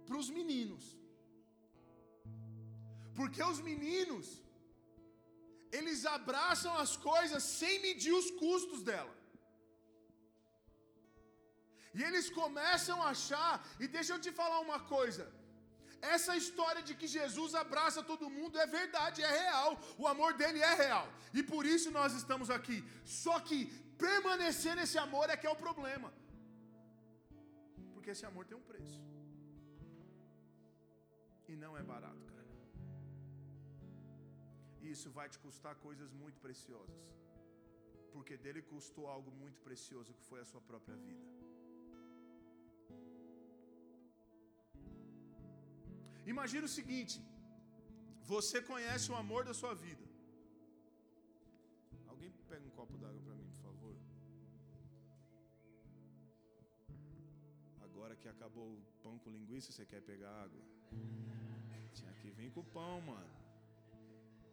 para 0.07 0.17
os 0.21 0.29
meninos. 0.37 0.83
Porque 3.19 3.41
os 3.51 3.59
meninos, 3.69 4.27
eles 5.77 6.01
abraçam 6.17 6.73
as 6.83 6.93
coisas 7.09 7.43
sem 7.61 7.73
medir 7.87 8.13
os 8.21 8.29
custos 8.43 8.81
dela. 8.89 9.15
E 11.97 12.03
eles 12.07 12.27
começam 12.41 12.97
a 13.03 13.09
achar, 13.15 13.53
e 13.83 13.87
deixa 13.95 14.13
eu 14.13 14.21
te 14.25 14.31
falar 14.41 14.59
uma 14.67 14.79
coisa: 14.95 15.23
essa 16.01 16.35
história 16.41 16.81
de 16.81 16.93
que 16.95 17.07
Jesus 17.07 17.55
abraça 17.55 18.01
todo 18.03 18.29
mundo 18.29 18.57
é 18.59 18.65
verdade, 18.65 19.21
é 19.21 19.31
real. 19.43 19.79
O 19.97 20.07
amor 20.07 20.33
dele 20.33 20.61
é 20.61 20.73
real. 20.73 21.07
E 21.33 21.43
por 21.43 21.65
isso 21.65 21.91
nós 21.91 22.13
estamos 22.13 22.49
aqui. 22.49 22.83
Só 23.03 23.39
que 23.39 23.65
permanecer 23.97 24.75
nesse 24.75 24.97
amor 24.97 25.29
é 25.29 25.37
que 25.37 25.47
é 25.47 25.49
o 25.49 25.55
problema. 25.55 26.11
Porque 27.93 28.11
esse 28.11 28.25
amor 28.25 28.45
tem 28.45 28.57
um 28.57 28.67
preço. 28.71 28.97
E 31.47 31.55
não 31.55 31.77
é 31.77 31.83
barato, 31.83 32.23
cara. 32.25 32.47
E 34.81 34.91
isso 34.91 35.09
vai 35.09 35.27
te 35.27 35.39
custar 35.39 35.75
coisas 35.75 36.13
muito 36.13 36.39
preciosas. 36.39 37.01
Porque 38.13 38.37
dele 38.37 38.61
custou 38.61 39.07
algo 39.07 39.31
muito 39.31 39.59
precioso 39.59 40.13
que 40.13 40.23
foi 40.23 40.39
a 40.41 40.45
sua 40.45 40.61
própria 40.61 40.95
vida. 40.95 41.48
Imagina 46.33 46.65
o 46.69 46.73
seguinte: 46.77 47.15
você 48.33 48.57
conhece 48.71 49.07
o 49.11 49.15
amor 49.23 49.41
da 49.49 49.53
sua 49.59 49.73
vida. 49.85 50.05
Alguém 52.11 52.31
pega 52.49 52.63
um 52.69 52.73
copo 52.79 52.95
d'água 53.01 53.21
para 53.25 53.35
mim, 53.39 53.47
por 53.55 53.61
favor? 53.67 53.95
Agora 57.87 58.15
que 58.15 58.29
acabou 58.35 58.67
o 58.75 58.83
pão 59.03 59.15
com 59.23 59.31
linguiça, 59.37 59.71
você 59.71 59.85
quer 59.91 60.01
pegar 60.11 60.31
água? 60.45 60.63
Tinha 61.99 62.13
que 62.21 62.29
vir 62.39 62.51
com 62.51 62.61
o 62.65 62.71
pão, 62.77 62.95
mano. 63.11 63.33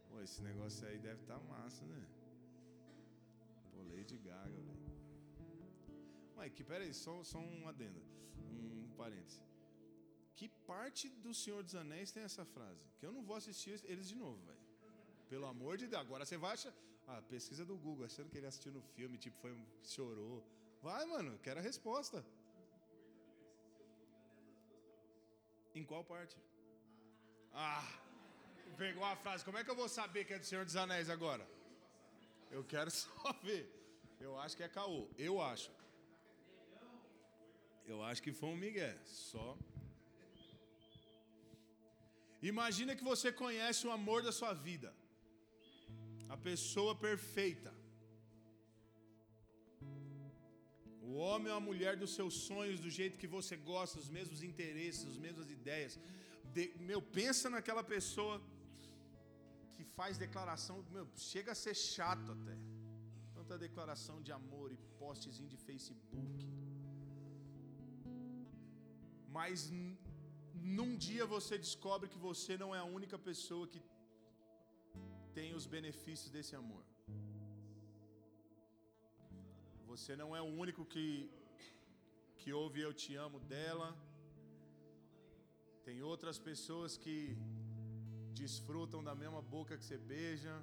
Pô, 0.08 0.22
esse 0.26 0.40
negócio 0.42 0.88
aí 0.88 0.98
deve 1.08 1.20
estar 1.22 1.38
tá 1.38 1.44
massa, 1.52 1.84
né? 1.92 2.02
Pô, 3.72 3.82
Lady 3.92 4.16
Gaga, 4.28 4.60
velho. 4.68 4.86
Mike, 6.38 6.64
peraí, 6.64 6.92
só, 6.94 7.22
só 7.32 7.38
um 7.38 7.68
adendo, 7.68 8.00
um 8.38 8.88
parêntese. 8.96 9.40
Que 10.38 10.48
parte 10.70 11.08
do 11.24 11.32
Senhor 11.32 11.62
dos 11.66 11.74
Anéis 11.74 12.12
tem 12.14 12.22
essa 12.22 12.44
frase? 12.44 12.84
Que 12.98 13.06
eu 13.06 13.12
não 13.16 13.22
vou 13.28 13.36
assistir 13.36 13.80
eles 13.84 14.06
de 14.06 14.14
novo, 14.14 14.38
velho. 14.48 14.64
Pelo 15.30 15.46
amor 15.46 15.76
de 15.78 15.86
Deus. 15.86 16.02
Agora 16.02 16.24
você 16.24 16.36
vai 16.36 16.52
achar. 16.52 16.72
Ah, 17.08 17.22
pesquisa 17.22 17.64
do 17.64 17.76
Google, 17.76 18.04
achando 18.04 18.28
que 18.30 18.36
ele 18.36 18.46
assistiu 18.46 18.72
no 18.72 18.82
filme, 18.94 19.16
tipo, 19.16 19.36
foi, 19.40 19.56
chorou. 19.82 20.44
Vai, 20.82 21.04
mano, 21.06 21.38
quero 21.38 21.60
a 21.60 21.62
resposta. 21.62 22.24
Em 25.74 25.84
qual 25.84 26.04
parte? 26.04 26.36
Ah, 27.52 27.86
pegou 28.76 29.04
a 29.04 29.16
frase. 29.16 29.44
Como 29.44 29.56
é 29.56 29.64
que 29.64 29.70
eu 29.70 29.76
vou 29.76 29.88
saber 29.88 30.24
que 30.26 30.34
é 30.34 30.38
do 30.38 30.44
Senhor 30.44 30.64
dos 30.64 30.76
Anéis 30.76 31.08
agora? 31.08 31.48
Eu 32.50 32.62
quero 32.64 32.90
só 33.02 33.32
ver. 33.42 33.64
Eu 34.20 34.38
acho 34.38 34.56
que 34.56 34.62
é 34.62 34.68
caô. 34.68 35.08
Eu 35.16 35.40
acho. 35.40 35.70
Eu 37.86 38.02
acho 38.02 38.22
que 38.22 38.32
foi 38.32 38.50
um 38.50 38.56
Miguel. 38.56 38.98
Só. 39.04 39.56
Imagina 42.52 42.96
que 42.98 43.04
você 43.12 43.28
conhece 43.42 43.82
o 43.86 43.92
amor 43.98 44.18
da 44.26 44.32
sua 44.38 44.52
vida, 44.68 44.90
a 46.34 46.36
pessoa 46.48 46.92
perfeita, 47.06 47.72
o 51.08 51.12
homem 51.24 51.50
ou 51.52 51.58
a 51.58 51.66
mulher 51.68 51.94
dos 52.02 52.12
seus 52.18 52.34
sonhos, 52.48 52.78
do 52.86 52.90
jeito 52.98 53.20
que 53.22 53.30
você 53.36 53.56
gosta, 53.72 54.02
os 54.04 54.10
mesmos 54.16 54.42
interesses, 54.48 55.06
as 55.12 55.18
mesmas 55.26 55.50
ideias. 55.58 55.98
De, 56.54 56.64
meu, 56.90 57.00
pensa 57.18 57.48
naquela 57.56 57.84
pessoa 57.94 58.36
que 59.76 59.84
faz 59.98 60.18
declaração, 60.26 60.76
meu, 60.96 61.06
chega 61.32 61.52
a 61.52 61.60
ser 61.64 61.74
chato 61.74 62.30
até. 62.36 62.56
Tanta 63.38 63.56
declaração 63.66 64.16
de 64.26 64.32
amor 64.40 64.68
e 64.72 64.78
postezinho 65.02 65.50
de 65.54 65.58
Facebook. 65.68 66.46
Mas 69.38 69.70
num 70.78 70.96
dia 70.96 71.24
você 71.26 71.56
descobre 71.58 72.08
que 72.08 72.18
você 72.18 72.56
não 72.56 72.74
é 72.74 72.78
a 72.78 72.84
única 72.98 73.18
pessoa 73.18 73.66
que 73.66 73.80
tem 75.34 75.54
os 75.54 75.66
benefícios 75.66 76.30
desse 76.30 76.54
amor. 76.56 76.84
Você 79.86 80.14
não 80.16 80.34
é 80.36 80.40
o 80.40 80.52
único 80.64 80.84
que 80.84 81.08
que 82.40 82.52
ouve 82.52 82.80
eu 82.80 82.92
te 83.02 83.12
amo 83.16 83.38
dela. 83.52 83.88
Tem 85.86 86.02
outras 86.10 86.38
pessoas 86.38 86.96
que 86.96 87.36
desfrutam 88.40 89.02
da 89.08 89.14
mesma 89.22 89.40
boca 89.54 89.76
que 89.78 89.84
você 89.84 89.98
beija, 89.98 90.54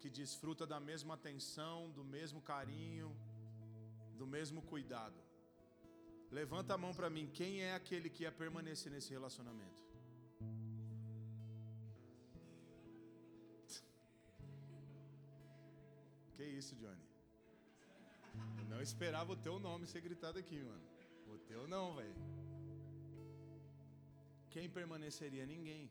que 0.00 0.10
desfruta 0.10 0.66
da 0.66 0.80
mesma 0.80 1.14
atenção, 1.14 1.76
do 1.98 2.04
mesmo 2.04 2.40
carinho, 2.42 3.10
do 4.20 4.26
mesmo 4.26 4.60
cuidado. 4.72 5.23
Levanta 6.38 6.74
a 6.74 6.78
mão 6.84 6.92
para 6.98 7.08
mim, 7.08 7.26
quem 7.38 7.50
é 7.62 7.72
aquele 7.74 8.08
que 8.14 8.24
ia 8.24 8.32
permanecer 8.32 8.90
nesse 8.94 9.10
relacionamento? 9.16 9.80
Que 16.34 16.44
isso, 16.60 16.74
Johnny? 16.80 17.06
Eu 18.58 18.64
não 18.72 18.80
esperava 18.82 19.32
o 19.32 19.36
teu 19.36 19.60
nome 19.66 19.86
ser 19.86 20.00
gritado 20.00 20.36
aqui, 20.42 20.58
mano. 20.70 20.86
O 21.34 21.38
teu 21.50 21.68
não, 21.74 21.94
velho. 21.94 22.16
Quem 24.50 24.68
permaneceria? 24.68 25.46
Ninguém. 25.46 25.88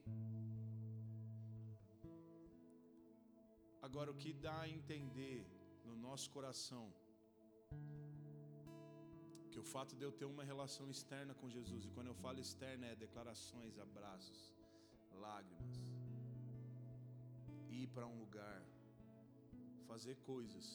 Agora, 3.81 4.11
o 4.11 4.19
que 4.23 4.33
dá 4.33 4.59
a 4.59 4.69
entender 4.77 5.39
no 5.85 5.95
nosso 5.95 6.29
coração 6.35 6.85
que 9.53 9.59
o 9.63 9.71
fato 9.71 9.93
de 9.99 10.03
eu 10.05 10.11
ter 10.19 10.27
uma 10.33 10.43
relação 10.51 10.85
externa 10.93 11.33
com 11.39 11.47
Jesus, 11.55 11.81
e 11.87 11.89
quando 11.95 12.09
eu 12.11 12.15
falo 12.21 12.39
externa 12.45 12.85
é 12.91 12.95
declarações, 13.03 13.77
abraços, 13.87 14.39
lágrimas, 15.25 15.75
ir 17.81 17.87
para 17.95 18.07
um 18.11 18.17
lugar, 18.23 18.59
fazer 19.89 20.15
coisas 20.31 20.65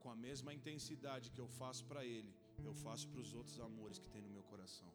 com 0.00 0.10
a 0.14 0.16
mesma 0.26 0.54
intensidade 0.58 1.30
que 1.34 1.42
eu 1.44 1.48
faço 1.60 1.84
para 1.90 2.02
Ele, 2.14 2.32
eu 2.68 2.74
faço 2.86 3.06
para 3.10 3.20
os 3.24 3.32
outros 3.38 3.58
amores 3.68 3.98
que 4.02 4.08
tem 4.14 4.22
no 4.26 4.32
meu 4.36 4.44
coração. 4.52 4.90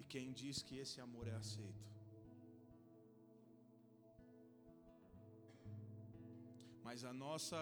E 0.00 0.04
quem 0.14 0.30
diz 0.42 0.58
que 0.68 0.76
esse 0.84 1.00
amor 1.08 1.26
é 1.34 1.36
aceito? 1.44 1.86
Mas 6.84 7.02
a 7.10 7.14
nossa 7.26 7.60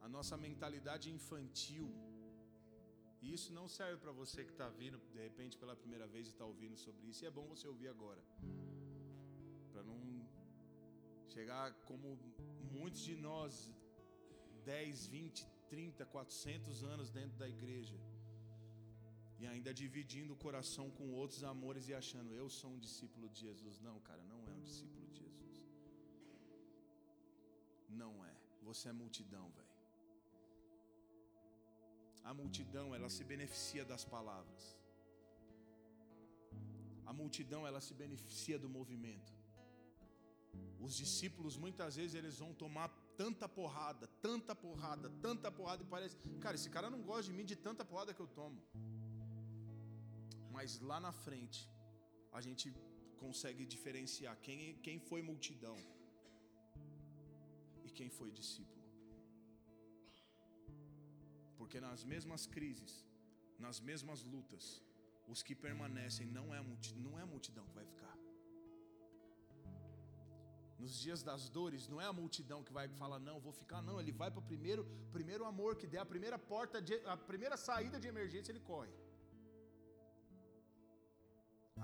a 0.00 0.08
nossa 0.08 0.36
mentalidade 0.36 1.10
infantil. 1.10 1.88
E 3.22 3.32
isso 3.36 3.52
não 3.52 3.66
serve 3.68 3.98
para 4.04 4.12
você 4.20 4.44
que 4.44 4.52
está 4.56 4.68
vindo, 4.68 4.98
de 5.14 5.20
repente, 5.28 5.58
pela 5.62 5.76
primeira 5.76 6.06
vez 6.06 6.26
e 6.26 6.30
está 6.30 6.44
ouvindo 6.44 6.76
sobre 6.76 7.06
isso. 7.10 7.22
E 7.22 7.26
é 7.26 7.30
bom 7.38 7.46
você 7.46 7.66
ouvir 7.68 7.88
agora. 7.88 8.22
Para 9.72 9.82
não 9.82 9.98
chegar 11.34 11.66
como 11.90 12.18
muitos 12.72 13.02
de 13.02 13.16
nós, 13.16 13.70
10, 14.64 15.06
20, 15.06 15.46
30, 15.68 16.06
400 16.06 16.82
anos 16.84 17.10
dentro 17.10 17.36
da 17.42 17.48
igreja. 17.48 17.98
E 19.40 19.46
ainda 19.46 19.72
dividindo 19.72 20.32
o 20.34 20.36
coração 20.46 20.90
com 20.90 21.12
outros 21.12 21.42
amores 21.44 21.88
e 21.88 21.94
achando, 21.94 22.34
eu 22.34 22.48
sou 22.48 22.70
um 22.70 22.78
discípulo 22.78 23.28
de 23.28 23.40
Jesus. 23.46 23.78
Não, 23.80 23.98
cara, 24.00 24.22
não 24.24 24.40
é 24.48 24.52
um 24.52 24.62
discípulo 24.68 25.06
de 25.06 25.18
Jesus. 25.24 25.64
Não 27.88 28.12
é. 28.24 28.34
Você 28.62 28.88
é 28.90 28.92
multidão, 28.92 29.46
velho. 29.50 29.69
A 32.24 32.32
multidão 32.32 32.94
ela 32.94 33.08
se 33.08 33.24
beneficia 33.24 33.84
das 33.84 34.04
palavras. 34.04 34.76
A 37.06 37.12
multidão 37.12 37.66
ela 37.66 37.80
se 37.80 37.94
beneficia 37.94 38.58
do 38.58 38.68
movimento. 38.68 39.32
Os 40.78 40.94
discípulos 40.96 41.56
muitas 41.56 41.96
vezes 41.96 42.14
eles 42.14 42.38
vão 42.38 42.52
tomar 42.54 42.88
tanta 43.16 43.48
porrada, 43.48 44.06
tanta 44.22 44.54
porrada, 44.54 45.10
tanta 45.20 45.50
porrada 45.50 45.82
e 45.82 45.86
parece, 45.86 46.16
cara, 46.40 46.54
esse 46.54 46.70
cara 46.70 46.88
não 46.88 47.02
gosta 47.02 47.24
de 47.30 47.32
mim 47.32 47.44
de 47.44 47.56
tanta 47.56 47.84
porrada 47.84 48.14
que 48.14 48.20
eu 48.20 48.26
tomo. 48.28 48.60
Mas 50.50 50.80
lá 50.80 50.98
na 51.00 51.12
frente 51.12 51.68
a 52.32 52.40
gente 52.40 52.72
consegue 53.18 53.66
diferenciar 53.66 54.36
quem, 54.40 54.76
quem 54.78 54.98
foi 54.98 55.20
multidão 55.20 55.76
e 57.84 57.90
quem 57.90 58.08
foi 58.08 58.30
discípulo. 58.30 58.79
Porque 61.60 61.78
nas 61.86 62.02
mesmas 62.12 62.42
crises, 62.54 62.92
nas 63.64 63.78
mesmas 63.88 64.20
lutas, 64.34 64.66
os 65.32 65.40
que 65.46 65.54
permanecem 65.64 66.26
não 66.36 66.44
é 66.54 66.58
a 66.58 66.62
multidão, 66.68 67.02
não 67.06 67.18
é 67.18 67.22
a 67.22 67.26
multidão 67.32 67.64
que 67.68 67.74
vai 67.78 67.84
ficar. 67.90 68.16
Nos 70.82 70.94
dias 71.02 71.22
das 71.22 71.42
dores, 71.56 71.86
não 71.92 72.00
é 72.04 72.06
a 72.06 72.14
multidão 72.20 72.60
que 72.66 72.72
vai 72.78 72.86
falar 73.00 73.18
não, 73.18 73.36
vou 73.38 73.52
ficar 73.52 73.82
não, 73.88 73.96
ele 74.02 74.14
vai 74.20 74.30
para 74.30 74.42
o 74.44 74.46
primeiro, 74.52 74.84
primeiro 75.16 75.44
amor 75.44 75.76
que 75.80 75.86
der 75.86 75.98
a 75.98 76.06
primeira 76.06 76.38
porta, 76.38 76.80
de, 76.80 76.94
a 77.14 77.16
primeira 77.32 77.58
saída 77.58 78.00
de 78.00 78.08
emergência 78.08 78.52
ele 78.52 78.64
corre. 78.72 78.94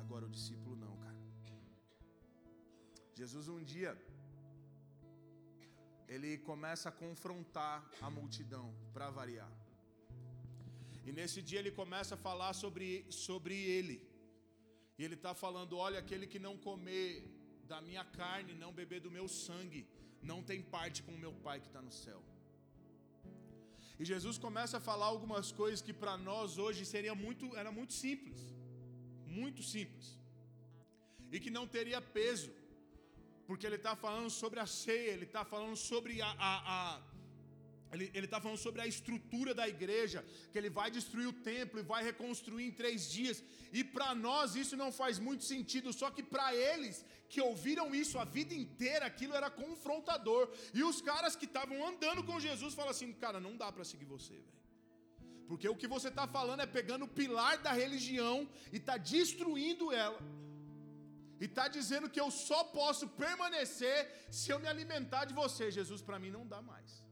Agora 0.05 0.25
o 0.25 0.31
discípulo 0.39 0.75
não, 0.85 0.97
cara. 1.05 1.21
Jesus 3.21 3.47
um 3.57 3.63
dia 3.75 3.93
ele 6.09 6.33
começa 6.51 6.89
a 6.89 6.93
confrontar 7.05 7.79
a 8.01 8.09
multidão 8.19 8.67
para 8.95 9.11
variar. 9.11 9.66
E 11.09 11.13
nesse 11.19 11.41
dia 11.49 11.61
ele 11.61 11.73
começa 11.81 12.13
a 12.17 12.23
falar 12.29 12.53
sobre, 12.63 12.89
sobre 13.27 13.55
ele. 13.77 13.97
E 14.99 15.05
ele 15.05 15.17
está 15.21 15.33
falando: 15.45 15.77
olha, 15.87 15.99
aquele 16.01 16.27
que 16.33 16.41
não 16.47 16.55
comer 16.69 17.09
da 17.73 17.81
minha 17.89 18.05
carne, 18.21 18.61
não 18.65 18.73
beber 18.81 19.01
do 19.07 19.11
meu 19.19 19.27
sangue, 19.45 19.83
não 20.31 20.41
tem 20.51 20.61
parte 20.77 21.03
com 21.05 21.13
o 21.15 21.23
meu 21.25 21.33
Pai 21.47 21.59
que 21.61 21.69
está 21.73 21.83
no 21.89 21.95
céu. 22.05 22.21
E 24.01 24.05
Jesus 24.05 24.37
começa 24.47 24.77
a 24.77 24.87
falar 24.89 25.07
algumas 25.07 25.51
coisas 25.61 25.81
que 25.87 25.95
para 26.03 26.17
nós 26.29 26.59
hoje 26.65 26.85
seria 26.95 27.15
muito, 27.25 27.45
era 27.63 27.73
muito 27.79 27.95
simples, 28.05 28.41
muito 29.41 29.63
simples, 29.63 30.07
e 31.33 31.41
que 31.45 31.51
não 31.59 31.67
teria 31.77 32.01
peso, 32.19 32.51
porque 33.47 33.67
ele 33.69 33.79
está 33.83 33.95
falando 34.05 34.31
sobre 34.43 34.61
a 34.61 34.67
ceia, 34.67 35.13
ele 35.13 35.25
está 35.31 35.45
falando 35.53 35.77
sobre 35.91 36.21
a, 36.21 36.31
a, 36.49 36.53
a 36.77 37.03
ele 38.05 38.27
está 38.27 38.41
falando 38.41 38.59
sobre 38.59 38.81
a 38.83 38.87
estrutura 38.87 39.55
da 39.55 39.69
igreja, 39.69 40.25
que 40.51 40.59
ele 40.59 40.71
vai 40.71 40.91
destruir 40.91 41.29
o 41.29 41.33
templo 41.33 41.81
e 41.81 41.83
vai 41.83 42.03
reconstruir 42.05 42.65
em 42.67 42.71
três 42.71 43.11
dias. 43.11 43.43
E 43.73 43.83
para 43.83 44.15
nós 44.15 44.55
isso 44.55 44.77
não 44.77 44.91
faz 44.93 45.19
muito 45.19 45.45
sentido, 45.45 45.93
só 45.93 46.11
que 46.11 46.23
para 46.23 46.55
eles 46.55 47.05
que 47.29 47.41
ouviram 47.41 47.95
isso 47.95 48.19
a 48.19 48.25
vida 48.25 48.55
inteira, 48.55 49.07
aquilo 49.07 49.35
era 49.35 49.51
confrontador. 49.51 50.51
E 50.73 50.83
os 50.83 51.01
caras 51.01 51.35
que 51.35 51.47
estavam 51.47 51.87
andando 51.87 52.23
com 52.25 52.39
Jesus 52.39 52.75
falam 52.75 52.91
assim: 52.91 53.13
cara, 53.13 53.41
não 53.41 53.57
dá 53.57 53.71
para 53.73 53.85
seguir 53.85 54.05
você, 54.05 54.35
velho. 54.35 54.57
Porque 55.49 55.69
o 55.69 55.77
que 55.77 55.87
você 55.87 56.09
está 56.09 56.27
falando 56.27 56.61
é 56.61 56.67
pegando 56.67 57.05
o 57.05 57.15
pilar 57.21 57.59
da 57.59 57.73
religião 57.73 58.49
e 58.73 58.79
está 58.79 58.97
destruindo 58.97 59.93
ela. 59.93 60.21
E 61.41 61.45
está 61.45 61.69
dizendo 61.69 62.11
que 62.11 62.21
eu 62.21 62.31
só 62.31 62.65
posso 62.65 63.07
permanecer 63.09 63.99
se 64.31 64.51
eu 64.51 64.59
me 64.59 64.67
alimentar 64.67 65.25
de 65.27 65.35
você. 65.35 65.71
Jesus, 65.71 66.03
para 66.03 66.19
mim 66.19 66.31
não 66.31 66.47
dá 66.47 66.61
mais. 66.63 67.05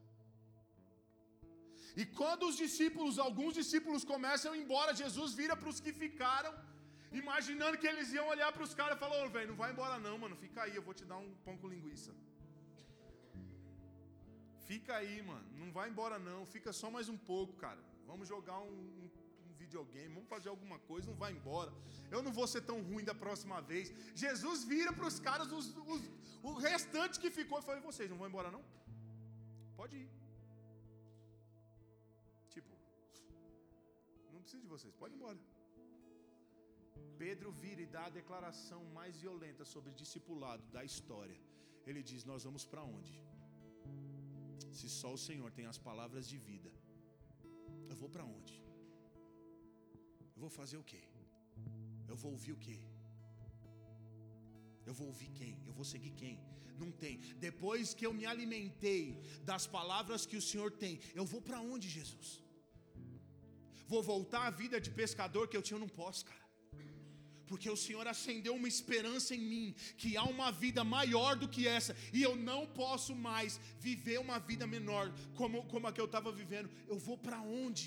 E 2.01 2.05
quando 2.19 2.43
os 2.49 2.57
discípulos, 2.57 3.19
alguns 3.19 3.55
discípulos 3.61 4.05
começam 4.13 4.53
a 4.53 4.57
ir 4.57 4.63
embora, 4.63 4.95
Jesus 5.03 5.33
vira 5.41 5.57
para 5.57 5.69
os 5.73 5.81
que 5.85 5.93
ficaram, 5.93 6.53
imaginando 7.13 7.79
que 7.79 7.87
eles 7.87 8.13
iam 8.13 8.27
olhar 8.35 8.51
para 8.53 8.65
os 8.69 8.75
caras 8.75 8.97
e 8.97 9.01
falou: 9.05 9.19
oh, 9.25 9.31
velho, 9.37 9.51
não 9.53 9.61
vai 9.63 9.71
embora 9.73 9.99
não, 10.07 10.17
mano, 10.19 10.37
fica 10.45 10.63
aí, 10.63 10.75
eu 10.75 10.83
vou 10.83 10.95
te 11.01 11.05
dar 11.05 11.19
um 11.19 11.33
pão 11.45 11.57
com 11.57 11.69
linguiça. 11.69 12.13
Fica 14.71 14.97
aí, 14.97 15.23
mano, 15.23 15.47
não 15.61 15.71
vai 15.71 15.89
embora 15.89 16.19
não, 16.19 16.41
fica 16.55 16.73
só 16.73 16.91
mais 16.91 17.09
um 17.09 17.17
pouco, 17.17 17.53
cara. 17.65 17.81
Vamos 18.07 18.27
jogar 18.29 18.59
um, 18.59 18.75
um, 19.03 19.11
um 19.47 19.53
videogame, 19.63 20.15
vamos 20.15 20.29
fazer 20.29 20.49
alguma 20.49 20.79
coisa, 20.91 21.11
não 21.11 21.17
vai 21.25 21.33
embora. 21.33 21.73
Eu 22.11 22.23
não 22.23 22.33
vou 22.33 22.47
ser 22.47 22.63
tão 22.63 22.81
ruim 22.83 23.05
da 23.05 23.15
próxima 23.15 23.61
vez. 23.61 23.93
Jesus 24.15 24.65
vira 24.65 24.93
para 24.93 25.07
os 25.07 25.21
caras, 25.21 25.53
os, 25.53 25.69
os, 25.93 26.03
o 26.43 26.55
restante 26.55 27.21
que 27.21 27.31
ficou, 27.31 27.61
e 27.61 27.63
falou: 27.63 27.83
vocês 27.83 28.11
não 28.11 28.17
vão 28.17 28.29
embora 28.33 28.51
não? 28.51 28.65
Pode 29.77 29.97
ir. 29.97 30.24
Preciso 34.45 34.65
de 34.67 34.73
vocês, 34.75 34.95
pode 35.03 35.15
ir 35.15 35.19
embora. 35.19 35.39
Pedro 37.25 37.51
vira 37.63 37.81
e 37.85 37.93
dá 37.97 38.05
a 38.07 38.17
declaração 38.21 38.81
mais 38.99 39.15
violenta 39.25 39.65
sobre 39.73 39.93
discipulado 40.03 40.65
da 40.77 40.83
história. 40.91 41.39
Ele 41.89 42.03
diz: 42.11 42.25
Nós 42.33 42.45
vamos 42.49 42.65
para 42.73 42.83
onde? 42.97 43.15
Se 44.79 44.89
só 45.01 45.11
o 45.17 45.23
Senhor 45.27 45.51
tem 45.59 45.67
as 45.73 45.79
palavras 45.89 46.29
de 46.33 46.39
vida, 46.51 46.71
eu 47.91 47.97
vou 48.03 48.11
para 48.15 48.25
onde? 48.37 48.55
Eu 50.35 50.41
vou 50.45 50.53
fazer 50.61 50.79
o 50.83 50.87
quê? 50.93 51.03
Eu 52.13 52.17
vou 52.23 52.33
ouvir 52.33 52.53
o 52.53 52.63
quê? 52.67 52.79
Eu 54.89 54.95
vou 54.99 55.07
ouvir 55.13 55.31
quem? 55.41 55.55
Eu 55.69 55.75
vou 55.79 55.87
seguir 55.93 56.13
quem? 56.23 56.39
Não 56.83 56.91
tem. 57.03 57.19
Depois 57.49 57.95
que 57.95 58.05
eu 58.07 58.13
me 58.13 58.27
alimentei 58.27 59.03
das 59.51 59.67
palavras 59.67 60.27
que 60.27 60.37
o 60.37 60.47
Senhor 60.51 60.71
tem, 60.85 61.01
eu 61.15 61.25
vou 61.25 61.41
para 61.41 61.61
onde, 61.61 61.89
Jesus? 61.89 62.44
Vou 63.93 64.03
voltar 64.03 64.47
à 64.47 64.51
vida 64.51 64.81
de 64.81 64.91
pescador 64.91 65.49
que 65.49 65.57
eu 65.57 65.63
tinha, 65.63 65.77
eu 65.77 65.87
não 65.87 65.89
posso, 66.03 66.25
cara. 66.25 66.45
Porque 67.47 67.69
o 67.69 67.77
Senhor 67.77 68.07
acendeu 68.13 68.55
uma 68.55 68.69
esperança 68.75 69.35
em 69.35 69.45
mim, 69.53 69.75
que 69.99 70.17
há 70.17 70.25
uma 70.25 70.51
vida 70.51 70.83
maior 70.83 71.37
do 71.37 71.49
que 71.55 71.69
essa, 71.69 71.95
e 72.13 72.23
eu 72.23 72.35
não 72.35 72.67
posso 72.67 73.15
mais 73.15 73.61
viver 73.79 74.19
uma 74.19 74.39
vida 74.39 74.67
menor 74.67 75.13
como, 75.35 75.65
como 75.73 75.87
a 75.87 75.93
que 75.93 76.01
eu 76.01 76.07
estava 76.07 76.33
vivendo. 76.33 76.71
Eu 76.89 76.99
vou 76.99 77.19
para 77.19 77.41
onde? 77.41 77.87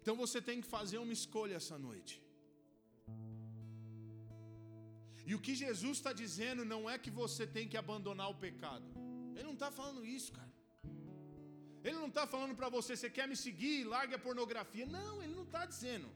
Então 0.00 0.14
você 0.24 0.40
tem 0.48 0.60
que 0.60 0.68
fazer 0.68 0.98
uma 0.98 1.12
escolha 1.12 1.56
essa 1.56 1.76
noite. 1.76 2.14
E 5.28 5.34
o 5.34 5.40
que 5.40 5.54
Jesus 5.56 5.96
está 5.98 6.12
dizendo 6.12 6.64
não 6.64 6.88
é 6.88 6.96
que 6.96 7.10
você 7.10 7.44
tem 7.44 7.66
que 7.66 7.76
abandonar 7.76 8.28
o 8.30 8.36
pecado. 8.46 9.05
Ele 9.36 9.48
não 9.50 9.56
está 9.58 9.70
falando 9.78 10.00
isso, 10.18 10.30
cara. 10.38 10.52
Ele 11.86 11.98
não 12.02 12.10
está 12.12 12.24
falando 12.34 12.54
para 12.60 12.68
você, 12.76 12.90
você 12.96 13.10
quer 13.16 13.26
me 13.32 13.36
seguir, 13.46 13.76
larga 13.96 14.14
a 14.16 14.24
pornografia. 14.26 14.86
Não, 14.98 15.14
ele 15.22 15.34
não 15.40 15.46
está 15.48 15.62
dizendo. 15.72 16.08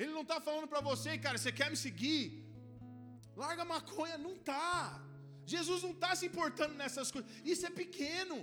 Ele 0.00 0.12
não 0.16 0.24
está 0.26 0.38
falando 0.48 0.68
para 0.72 0.82
você, 0.90 1.10
cara, 1.24 1.38
você 1.38 1.52
quer 1.58 1.68
me 1.74 1.78
seguir, 1.86 2.22
larga 3.42 3.62
a 3.66 3.70
maconha. 3.74 4.16
Não 4.26 4.34
está. 4.40 4.66
Jesus 5.54 5.82
não 5.86 5.94
está 5.96 6.10
se 6.20 6.26
importando 6.30 6.74
nessas 6.82 7.10
coisas. 7.14 7.30
Isso 7.52 7.64
é 7.70 7.72
pequeno. 7.82 8.38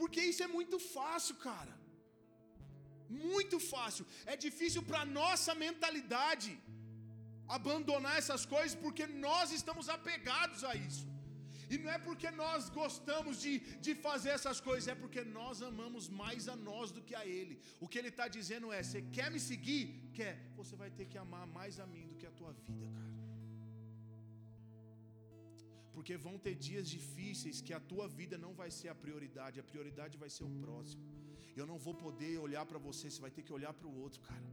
Porque 0.00 0.20
isso 0.30 0.42
é 0.46 0.50
muito 0.58 0.78
fácil, 0.96 1.36
cara. 1.48 1.74
Muito 3.28 3.56
fácil. 3.72 4.04
É 4.32 4.36
difícil 4.46 4.82
para 4.90 5.04
nossa 5.20 5.54
mentalidade 5.66 6.52
abandonar 7.56 8.16
essas 8.22 8.42
coisas 8.54 8.74
porque 8.84 9.06
nós 9.26 9.46
estamos 9.58 9.88
apegados 9.96 10.62
a 10.70 10.74
isso. 10.88 11.09
E 11.72 11.78
não 11.82 11.90
é 11.96 11.98
porque 12.06 12.28
nós 12.42 12.62
gostamos 12.80 13.34
de, 13.44 13.52
de 13.86 13.92
fazer 14.06 14.30
essas 14.36 14.58
coisas, 14.68 14.88
é 14.94 14.96
porque 15.02 15.22
nós 15.38 15.62
amamos 15.70 16.04
mais 16.22 16.48
a 16.54 16.56
nós 16.68 16.90
do 16.96 17.02
que 17.08 17.14
a 17.20 17.24
Ele. 17.38 17.54
O 17.84 17.88
que 17.90 17.98
Ele 18.00 18.12
está 18.14 18.26
dizendo 18.36 18.72
é: 18.78 18.82
você 18.82 19.00
quer 19.16 19.28
me 19.34 19.40
seguir? 19.50 19.84
Quer? 20.18 20.34
Você 20.60 20.74
vai 20.82 20.90
ter 20.98 21.06
que 21.12 21.18
amar 21.24 21.46
mais 21.58 21.78
a 21.84 21.86
mim 21.92 22.06
do 22.10 22.16
que 22.20 22.26
a 22.30 22.34
tua 22.40 22.52
vida, 22.66 22.86
cara. 22.96 23.10
Porque 25.94 26.16
vão 26.26 26.36
ter 26.46 26.54
dias 26.68 26.88
difíceis 26.96 27.60
que 27.66 27.74
a 27.78 27.80
tua 27.92 28.06
vida 28.20 28.36
não 28.44 28.52
vai 28.60 28.70
ser 28.78 28.88
a 28.94 28.96
prioridade, 29.04 29.60
a 29.62 29.66
prioridade 29.72 30.16
vai 30.24 30.30
ser 30.36 30.44
o 30.50 30.52
próximo. 30.64 31.04
Eu 31.60 31.66
não 31.70 31.78
vou 31.86 31.94
poder 32.06 32.34
olhar 32.46 32.64
para 32.70 32.80
você, 32.88 33.04
você 33.10 33.20
vai 33.26 33.32
ter 33.36 33.42
que 33.46 33.52
olhar 33.58 33.72
para 33.78 33.88
o 33.90 33.94
outro, 34.04 34.20
cara. 34.28 34.48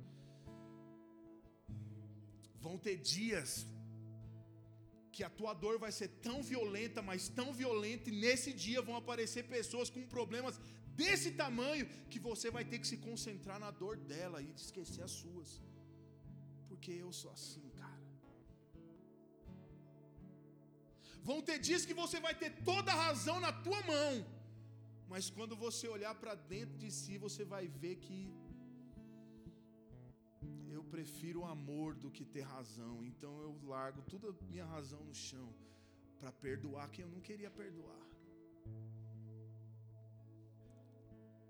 Vão 2.66 2.78
ter 2.86 2.98
dias 3.16 3.52
que 5.18 5.24
a 5.28 5.36
tua 5.38 5.54
dor 5.64 5.76
vai 5.84 5.92
ser 6.00 6.10
tão 6.26 6.38
violenta, 6.52 7.02
mas 7.10 7.30
tão 7.40 7.48
violenta, 7.62 8.06
e 8.10 8.18
nesse 8.24 8.52
dia 8.64 8.82
vão 8.88 8.96
aparecer 9.02 9.44
pessoas 9.56 9.90
com 9.96 10.12
problemas 10.16 10.56
desse 11.00 11.30
tamanho 11.42 11.86
que 12.12 12.20
você 12.28 12.48
vai 12.56 12.64
ter 12.72 12.78
que 12.82 12.90
se 12.92 12.98
concentrar 13.08 13.58
na 13.64 13.72
dor 13.82 13.96
dela 14.12 14.38
e 14.46 14.50
esquecer 14.64 15.04
as 15.08 15.16
suas. 15.22 15.50
Porque 16.70 16.92
eu 17.06 17.12
sou 17.22 17.32
assim, 17.38 17.66
cara. 17.82 18.04
Vão 21.30 21.40
ter 21.48 21.58
dias 21.68 21.86
que 21.88 22.00
você 22.04 22.20
vai 22.28 22.36
ter 22.44 22.52
toda 22.72 22.92
a 22.92 23.02
razão 23.06 23.38
na 23.46 23.52
tua 23.66 23.82
mão, 23.94 24.14
mas 25.14 25.32
quando 25.38 25.56
você 25.66 25.86
olhar 25.96 26.14
para 26.22 26.36
dentro 26.54 26.78
de 26.84 26.92
si, 27.00 27.16
você 27.26 27.44
vai 27.56 27.66
ver 27.84 27.96
que 28.06 28.20
eu 30.78 30.84
prefiro 30.96 31.40
o 31.42 31.50
amor 31.58 31.90
do 32.04 32.10
que 32.16 32.26
ter 32.36 32.46
razão. 32.56 32.96
Então 33.10 33.34
eu 33.46 33.52
largo 33.74 34.02
toda 34.14 34.28
a 34.30 34.36
minha 34.52 34.68
razão 34.76 35.02
no 35.10 35.16
chão 35.28 35.50
para 36.20 36.32
perdoar 36.48 36.90
quem 36.94 37.04
eu 37.06 37.12
não 37.16 37.22
queria 37.30 37.52
perdoar. 37.62 38.04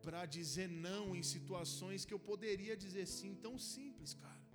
Para 0.05 0.21
dizer 0.37 0.67
não 0.87 1.03
em 1.19 1.23
situações 1.35 2.05
que 2.07 2.15
eu 2.17 2.21
poderia 2.31 2.75
dizer 2.85 3.05
sim, 3.17 3.33
tão 3.45 3.55
simples, 3.73 4.13
cara. 4.25 4.45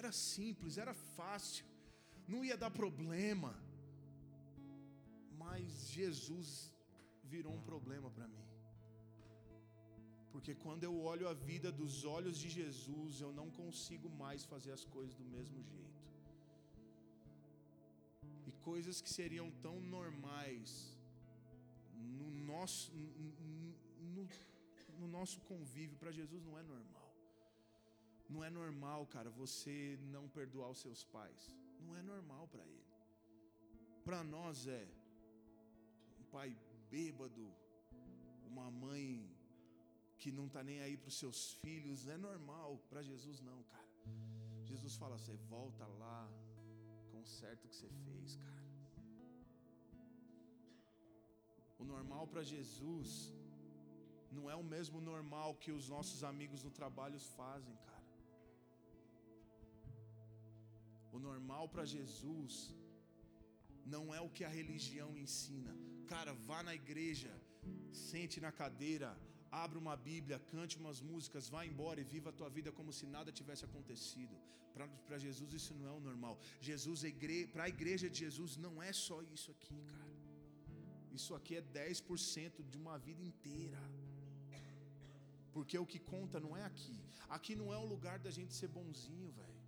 Era 0.00 0.12
simples, 0.12 0.78
era 0.84 0.94
fácil, 1.18 1.66
não 2.32 2.44
ia 2.48 2.56
dar 2.64 2.70
problema. 2.82 3.52
Mas 5.42 5.88
Jesus 5.96 6.48
virou 7.34 7.52
um 7.58 7.64
problema 7.72 8.08
para 8.16 8.28
mim. 8.34 8.49
Porque 10.32 10.54
quando 10.54 10.84
eu 10.84 10.94
olho 11.12 11.28
a 11.28 11.34
vida 11.34 11.70
dos 11.72 12.04
olhos 12.04 12.38
de 12.38 12.48
Jesus, 12.48 13.20
eu 13.20 13.32
não 13.32 13.50
consigo 13.50 14.08
mais 14.08 14.44
fazer 14.44 14.72
as 14.72 14.84
coisas 14.84 15.14
do 15.14 15.24
mesmo 15.24 15.62
jeito 15.62 15.90
e 18.46 18.52
coisas 18.62 19.00
que 19.00 19.10
seriam 19.10 19.50
tão 19.62 19.80
normais 19.80 20.96
no 21.94 22.30
nosso, 22.30 22.92
no, 24.16 24.28
no 24.98 25.08
nosso 25.08 25.40
convívio, 25.40 25.96
para 25.96 26.10
Jesus 26.10 26.42
não 26.42 26.58
é 26.58 26.62
normal. 26.62 27.08
Não 28.28 28.44
é 28.44 28.50
normal, 28.50 29.06
cara, 29.06 29.28
você 29.30 29.98
não 30.14 30.28
perdoar 30.28 30.70
os 30.70 30.80
seus 30.80 31.04
pais. 31.04 31.56
Não 31.80 31.96
é 31.96 32.02
normal 32.02 32.46
para 32.48 32.64
ele. 32.64 32.86
Para 34.04 34.22
nós 34.22 34.66
é 34.66 34.86
um 36.20 36.24
pai 36.24 36.56
bêbado, 36.90 37.52
uma 38.46 38.70
mãe 38.70 39.29
que 40.20 40.30
não 40.38 40.46
está 40.48 40.62
nem 40.68 40.78
aí 40.84 40.96
para 41.02 41.10
os 41.12 41.18
seus 41.22 41.40
filhos, 41.62 42.04
não 42.04 42.14
é 42.16 42.18
normal. 42.28 42.70
Para 42.90 43.02
Jesus 43.10 43.40
não, 43.50 43.58
cara. 43.72 43.90
Jesus 44.70 44.94
fala: 45.02 45.18
você 45.18 45.34
volta 45.54 45.86
lá, 46.02 46.20
conserta 47.14 47.66
o 47.66 47.70
que 47.70 47.76
você 47.80 47.90
fez, 48.04 48.36
cara. 48.44 48.60
O 51.82 51.84
normal 51.92 52.24
para 52.32 52.42
Jesus 52.54 53.32
não 54.36 54.44
é 54.54 54.56
o 54.62 54.66
mesmo 54.74 54.98
normal 55.12 55.48
que 55.62 55.72
os 55.78 55.86
nossos 55.94 56.20
amigos 56.32 56.62
no 56.66 56.72
trabalho 56.80 57.18
fazem, 57.38 57.74
cara. 57.88 58.08
O 61.16 61.18
normal 61.28 61.64
para 61.74 61.84
Jesus 61.96 62.54
não 63.94 64.04
é 64.18 64.20
o 64.20 64.32
que 64.36 64.44
a 64.44 64.54
religião 64.60 65.10
ensina. 65.24 65.74
Cara, 66.12 66.32
vá 66.48 66.60
na 66.68 66.74
igreja, 66.82 67.32
sente 68.08 68.38
na 68.46 68.52
cadeira, 68.60 69.10
abra 69.50 69.78
uma 69.78 69.96
Bíblia, 69.96 70.38
cante 70.52 70.78
umas 70.82 71.00
músicas, 71.00 71.48
vá 71.48 71.64
embora 71.64 72.00
e 72.00 72.04
viva 72.04 72.30
a 72.30 72.32
tua 72.40 72.48
vida 72.48 72.70
como 72.78 72.92
se 72.92 73.06
nada 73.06 73.32
tivesse 73.40 73.64
acontecido. 73.64 74.36
Para 75.06 75.18
Jesus 75.18 75.52
isso 75.52 75.74
não 75.74 75.86
é 75.90 75.92
o 75.98 76.00
normal. 76.08 76.38
Jesus, 76.60 77.02
para 77.52 77.64
a 77.64 77.68
igreja 77.68 78.08
de 78.08 78.18
Jesus, 78.24 78.56
não 78.56 78.82
é 78.82 78.92
só 78.92 79.18
isso 79.22 79.50
aqui, 79.50 79.78
cara. 79.94 80.14
Isso 81.18 81.34
aqui 81.34 81.56
é 81.56 81.62
10% 81.62 82.62
de 82.70 82.78
uma 82.82 82.96
vida 83.06 83.22
inteira. 83.30 83.80
Porque 85.54 85.76
o 85.84 85.86
que 85.92 85.98
conta 85.98 86.38
não 86.44 86.56
é 86.56 86.64
aqui. 86.64 86.98
Aqui 87.36 87.54
não 87.60 87.68
é 87.76 87.78
o 87.84 87.86
lugar 87.94 88.18
da 88.26 88.30
gente 88.30 88.52
ser 88.54 88.68
bonzinho, 88.68 89.30
velho. 89.40 89.60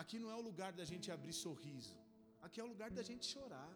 Aqui 0.00 0.18
não 0.22 0.30
é 0.30 0.36
o 0.40 0.44
lugar 0.48 0.72
da 0.72 0.84
gente 0.90 1.10
abrir 1.16 1.34
sorriso. 1.44 1.96
Aqui 2.46 2.58
é 2.60 2.64
o 2.64 2.70
lugar 2.72 2.90
da 2.90 3.02
gente 3.02 3.26
chorar. 3.34 3.70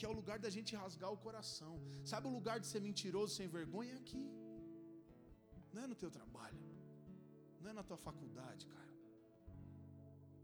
Aqui 0.00 0.06
é 0.06 0.12
o 0.16 0.18
lugar 0.20 0.38
da 0.44 0.48
gente 0.54 0.74
rasgar 0.82 1.10
o 1.12 1.18
coração. 1.24 1.72
Sabe 2.10 2.26
o 2.26 2.30
lugar 2.36 2.58
de 2.58 2.66
ser 2.66 2.80
mentiroso 2.80 3.34
sem 3.34 3.46
vergonha? 3.56 3.92
É 3.92 3.96
aqui. 3.96 4.22
Não 5.74 5.82
é 5.82 5.86
no 5.86 5.94
teu 6.02 6.10
trabalho. 6.10 6.62
Não 7.60 7.68
é 7.70 7.74
na 7.74 7.82
tua 7.82 7.98
faculdade, 7.98 8.66
cara. 8.66 8.94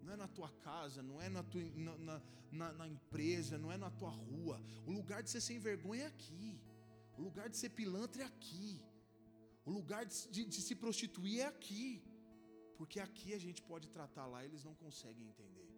Não 0.03 0.13
é 0.13 0.17
na 0.25 0.29
tua 0.29 0.51
casa, 0.67 1.03
não 1.03 1.23
é 1.23 1.31
na, 1.31 1.43
tua, 1.43 1.63
na, 1.75 2.21
na, 2.53 2.73
na 2.81 2.87
empresa, 2.87 3.57
não 3.57 3.73
é 3.73 3.79
na 3.79 3.91
tua 3.91 4.11
rua. 4.11 4.61
O 4.87 4.93
lugar 4.93 5.23
de 5.23 5.31
ser 5.31 5.41
sem 5.41 5.59
vergonha 5.59 6.03
é 6.03 6.07
aqui. 6.09 6.61
O 7.17 7.23
lugar 7.23 7.49
de 7.49 7.57
ser 7.57 7.71
pilantra 7.71 8.25
é 8.25 8.27
aqui. 8.27 8.85
O 9.65 9.71
lugar 9.71 10.05
de, 10.05 10.29
de, 10.35 10.45
de 10.45 10.61
se 10.61 10.75
prostituir 10.75 11.41
é 11.41 11.47
aqui. 11.47 12.05
Porque 12.77 13.01
aqui 13.01 13.33
a 13.33 13.39
gente 13.39 13.63
pode 13.63 13.89
tratar 13.89 14.27
lá, 14.27 14.45
eles 14.45 14.65
não 14.65 14.75
conseguem 14.75 15.27
entender. 15.27 15.76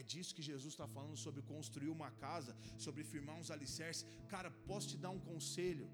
É 0.00 0.02
disso 0.10 0.34
que 0.36 0.44
Jesus 0.50 0.72
está 0.74 0.86
falando 0.96 1.16
sobre 1.24 1.42
construir 1.52 1.90
uma 1.96 2.10
casa, 2.24 2.52
sobre 2.84 3.02
firmar 3.12 3.36
uns 3.40 3.50
alicerces. 3.56 4.06
Cara, 4.34 4.50
posso 4.70 4.88
te 4.92 4.98
dar 5.04 5.10
um 5.18 5.22
conselho? 5.30 5.88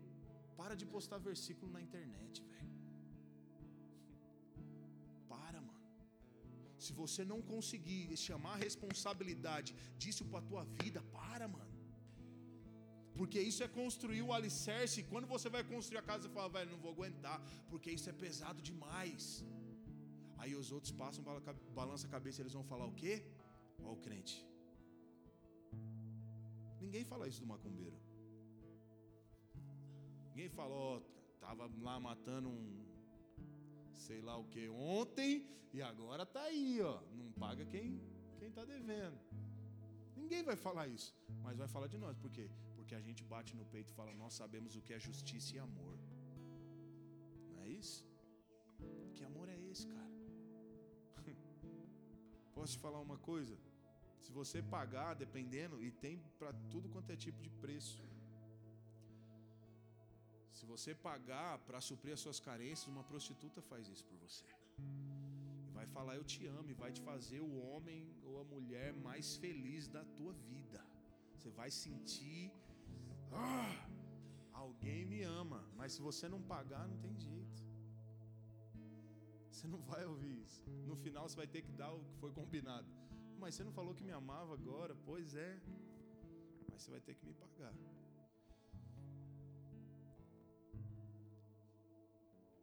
Para 0.59 0.75
de 0.81 0.87
postar 0.95 1.19
versículo 1.31 1.71
na 1.77 1.81
internet, 1.87 2.43
velho. 2.53 2.73
Para, 5.33 5.61
mano. 5.69 5.87
Se 6.85 6.93
você 7.03 7.25
não 7.33 7.41
conseguir 7.53 8.03
chamar 8.27 8.55
a 8.55 8.63
responsabilidade 8.67 9.73
disso 10.03 10.25
para 10.31 10.41
a 10.43 10.49
tua 10.51 10.65
vida, 10.81 11.03
para, 11.19 11.49
mano. 11.57 11.75
Porque 13.19 13.41
isso 13.51 13.63
é 13.67 13.69
construir 13.81 14.23
o 14.27 14.33
alicerce. 14.39 14.97
E 15.01 15.07
quando 15.13 15.29
você 15.35 15.49
vai 15.55 15.63
construir 15.73 15.99
a 16.01 16.07
casa, 16.11 16.23
você 16.25 16.35
fala, 16.39 16.51
velho, 16.57 16.71
não 16.75 16.83
vou 16.85 16.93
aguentar, 16.93 17.39
porque 17.71 17.91
isso 17.97 18.09
é 18.13 18.13
pesado 18.25 18.61
demais. 18.71 19.25
Aí 20.41 20.55
os 20.63 20.71
outros 20.77 20.93
passam, 21.01 21.25
balança 21.81 22.07
a 22.07 22.11
cabeça, 22.17 22.41
eles 22.43 22.57
vão 22.59 22.63
falar 22.73 22.87
o 22.93 22.95
quê? 23.03 23.15
Olha 23.83 23.93
o 23.93 23.97
crente. 23.97 24.47
Ninguém 26.81 27.05
fala 27.05 27.29
isso 27.29 27.41
do 27.41 27.47
macumbeiro. 27.47 27.97
Ninguém 30.29 30.49
fala, 30.49 30.75
ó, 30.75 30.97
oh, 30.97 31.01
tava 31.41 31.71
lá 31.81 31.99
matando 31.99 32.49
um 32.49 32.89
sei 34.07 34.21
lá 34.21 34.37
o 34.37 34.45
que 34.45 34.69
ontem 34.69 35.45
e 35.73 35.83
agora 35.83 36.25
tá 36.25 36.43
aí, 36.43 36.81
ó. 36.81 37.01
Não 37.13 37.31
paga 37.33 37.65
quem 37.67 38.01
quem 38.39 38.51
tá 38.51 38.65
devendo. 38.65 39.19
Ninguém 40.17 40.43
vai 40.43 40.57
falar 40.57 40.87
isso, 40.89 41.11
mas 41.43 41.57
vai 41.57 41.69
falar 41.69 41.89
de 41.89 41.99
nós, 41.99 42.17
por 42.17 42.31
quê? 42.31 42.47
Porque 42.77 42.95
a 42.95 43.01
gente 43.01 43.23
bate 43.25 43.57
no 43.57 43.67
peito 43.67 43.91
e 43.93 43.97
fala: 44.01 44.15
"Nós 44.15 44.35
sabemos 44.35 44.77
o 44.77 44.83
que 44.83 44.93
é 44.93 45.01
justiça 45.09 45.57
e 45.57 45.59
amor". 45.59 45.99
Não 47.51 47.61
é 47.65 47.69
isso? 47.69 48.07
Que 49.15 49.25
amor 49.25 49.49
é 49.49 49.59
esse, 49.71 49.87
cara? 49.95 50.15
Posso 52.55 52.73
te 52.75 52.79
falar 52.79 53.01
uma 53.01 53.19
coisa? 53.19 53.57
Se 54.25 54.33
você 54.33 54.61
pagar, 54.63 55.15
dependendo, 55.15 55.83
e 55.83 55.91
tem 55.91 56.19
para 56.39 56.53
tudo 56.73 56.89
quanto 56.89 57.11
é 57.11 57.17
tipo 57.17 57.41
de 57.47 57.51
preço. 57.65 58.03
Se 60.59 60.67
você 60.67 60.93
pagar 60.95 61.59
para 61.67 61.81
suprir 61.81 62.13
as 62.15 62.21
suas 62.21 62.41
carências, 62.41 62.89
uma 62.89 63.05
prostituta 63.05 63.61
faz 63.63 63.89
isso 63.89 64.05
por 64.05 64.19
você. 64.19 64.45
E 65.67 65.71
vai 65.71 65.87
falar 65.87 66.17
eu 66.17 66.25
te 66.25 66.47
amo 66.47 66.71
e 66.71 66.75
vai 66.75 66.91
te 66.93 67.01
fazer 67.01 67.41
o 67.41 67.53
homem 67.67 68.01
ou 68.25 68.41
a 68.41 68.45
mulher 68.45 68.93
mais 68.93 69.37
feliz 69.37 69.87
da 69.97 70.05
tua 70.17 70.33
vida. 70.51 70.85
Você 71.37 71.51
vai 71.51 71.71
sentir 71.71 72.51
ah, 73.33 73.89
alguém 74.53 75.05
me 75.07 75.23
ama, 75.23 75.65
mas 75.77 75.93
se 75.93 76.03
você 76.03 76.29
não 76.29 76.43
pagar, 76.43 76.87
não 76.89 76.99
tem 76.99 77.17
jeito. 77.17 77.63
Você 79.51 79.67
não 79.67 79.81
vai 79.83 80.05
ouvir 80.05 80.43
isso. 80.47 80.63
No 80.87 80.97
final 80.97 81.29
você 81.29 81.37
vai 81.37 81.47
ter 81.47 81.63
que 81.63 81.73
dar 81.73 81.93
o 81.93 82.05
que 82.05 82.15
foi 82.15 82.33
combinado. 82.33 82.89
Mas 83.41 83.55
você 83.55 83.65
não 83.65 83.73
falou 83.73 83.95
que 83.95 84.05
me 84.09 84.13
amava 84.13 84.53
agora? 84.53 84.95
Pois 85.07 85.35
é. 85.35 85.53
Mas 86.71 86.83
você 86.83 86.91
vai 86.91 87.01
ter 87.01 87.15
que 87.15 87.25
me 87.25 87.35
pagar. 87.35 87.75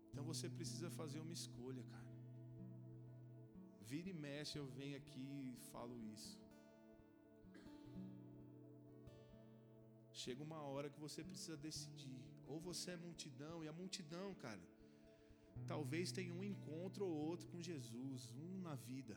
Então 0.09 0.23
você 0.23 0.47
precisa 0.49 0.89
fazer 0.89 1.19
uma 1.19 1.33
escolha, 1.33 1.83
cara. 1.93 2.13
Vira 3.89 4.09
e 4.09 4.13
mexe, 4.13 4.57
eu 4.57 4.65
venho 4.65 4.97
aqui 4.97 5.27
e 5.53 5.57
falo 5.71 5.95
isso. 6.13 6.39
Chega 10.23 10.41
uma 10.41 10.61
hora 10.61 10.89
que 10.89 10.99
você 10.99 11.23
precisa 11.23 11.57
decidir. 11.57 12.21
Ou 12.47 12.59
você 12.59 12.91
é 12.91 12.97
multidão, 12.97 13.63
e 13.63 13.67
a 13.67 13.73
multidão, 13.73 14.33
cara, 14.35 14.65
talvez 15.67 16.11
tenha 16.11 16.33
um 16.33 16.43
encontro 16.43 17.05
ou 17.05 17.13
outro 17.29 17.47
com 17.47 17.61
Jesus, 17.61 18.31
um 18.43 18.61
na 18.61 18.75
vida. 18.75 19.15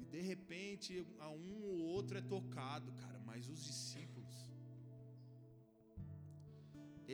E 0.00 0.04
de 0.14 0.20
repente, 0.30 0.92
a 1.26 1.30
um 1.30 1.56
ou 1.70 1.78
outro 1.96 2.16
é 2.20 2.22
tocado, 2.34 2.90
cara, 3.02 3.18
mas 3.30 3.48
os 3.54 3.60
discípulos, 3.70 4.36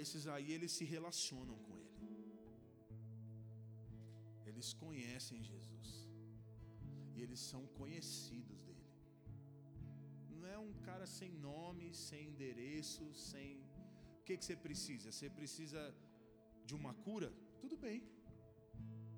esses 0.02 0.26
aí, 0.34 0.48
eles 0.56 0.72
se 0.78 0.84
relacionam 0.94 1.56
com 1.66 1.74
Ele, 1.78 1.96
eles 4.50 4.72
conhecem 4.84 5.42
Jesus, 5.52 5.88
e 7.14 7.22
eles 7.24 7.40
são 7.52 7.62
conhecidos 7.80 8.58
dele. 8.66 8.86
Não 10.30 10.46
é 10.46 10.58
um 10.58 10.74
cara 10.88 11.06
sem 11.18 11.32
nome, 11.50 11.86
sem 11.94 12.28
endereço, 12.32 13.04
sem. 13.14 13.48
O 14.20 14.22
que, 14.26 14.36
que 14.36 14.44
você 14.44 14.56
precisa? 14.66 15.10
Você 15.12 15.28
precisa 15.38 15.82
de 16.68 16.74
uma 16.80 16.92
cura? 17.06 17.30
Tudo 17.62 17.76
bem, 17.86 18.02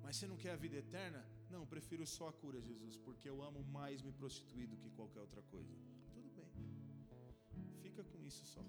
mas 0.01 0.15
você 0.15 0.27
não 0.31 0.37
quer 0.43 0.53
a 0.53 0.61
vida 0.65 0.77
eterna? 0.77 1.21
Não, 1.49 1.65
prefiro 1.65 2.05
só 2.05 2.27
a 2.29 2.33
cura, 2.33 2.59
Jesus, 2.61 2.95
porque 2.97 3.27
eu 3.29 3.41
amo 3.41 3.63
mais 3.63 4.01
me 4.01 4.11
prostituir 4.11 4.67
do 4.67 4.77
que 4.77 4.89
qualquer 4.91 5.21
outra 5.21 5.41
coisa. 5.43 5.73
Tudo 6.13 6.29
bem. 6.37 6.49
Fica 7.81 8.03
com 8.03 8.19
isso 8.23 8.45
só. 8.45 8.63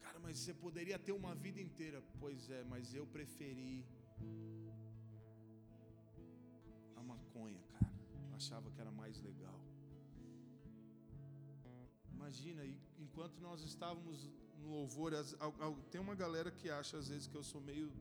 Cara, 0.00 0.18
mas 0.18 0.38
você 0.38 0.52
poderia 0.52 0.98
ter 0.98 1.12
uma 1.12 1.34
vida 1.34 1.60
inteira. 1.60 2.02
Pois 2.18 2.50
é, 2.50 2.64
mas 2.64 2.94
eu 2.94 3.06
preferi 3.06 3.86
maconha, 7.04 7.62
cara. 7.72 7.92
Eu 8.30 8.36
achava 8.36 8.70
que 8.70 8.80
era 8.80 8.90
mais 8.90 9.20
legal. 9.20 9.58
Imagina, 12.12 12.62
enquanto 12.98 13.38
nós 13.40 13.62
estávamos 13.62 14.30
no 14.58 14.68
louvor, 14.70 15.12
tem 15.90 16.00
uma 16.00 16.14
galera 16.14 16.50
que 16.50 16.70
acha 16.70 16.96
às 16.96 17.08
vezes 17.08 17.26
que 17.26 17.36
eu 17.36 17.44
sou 17.44 17.60
meio 17.60 17.92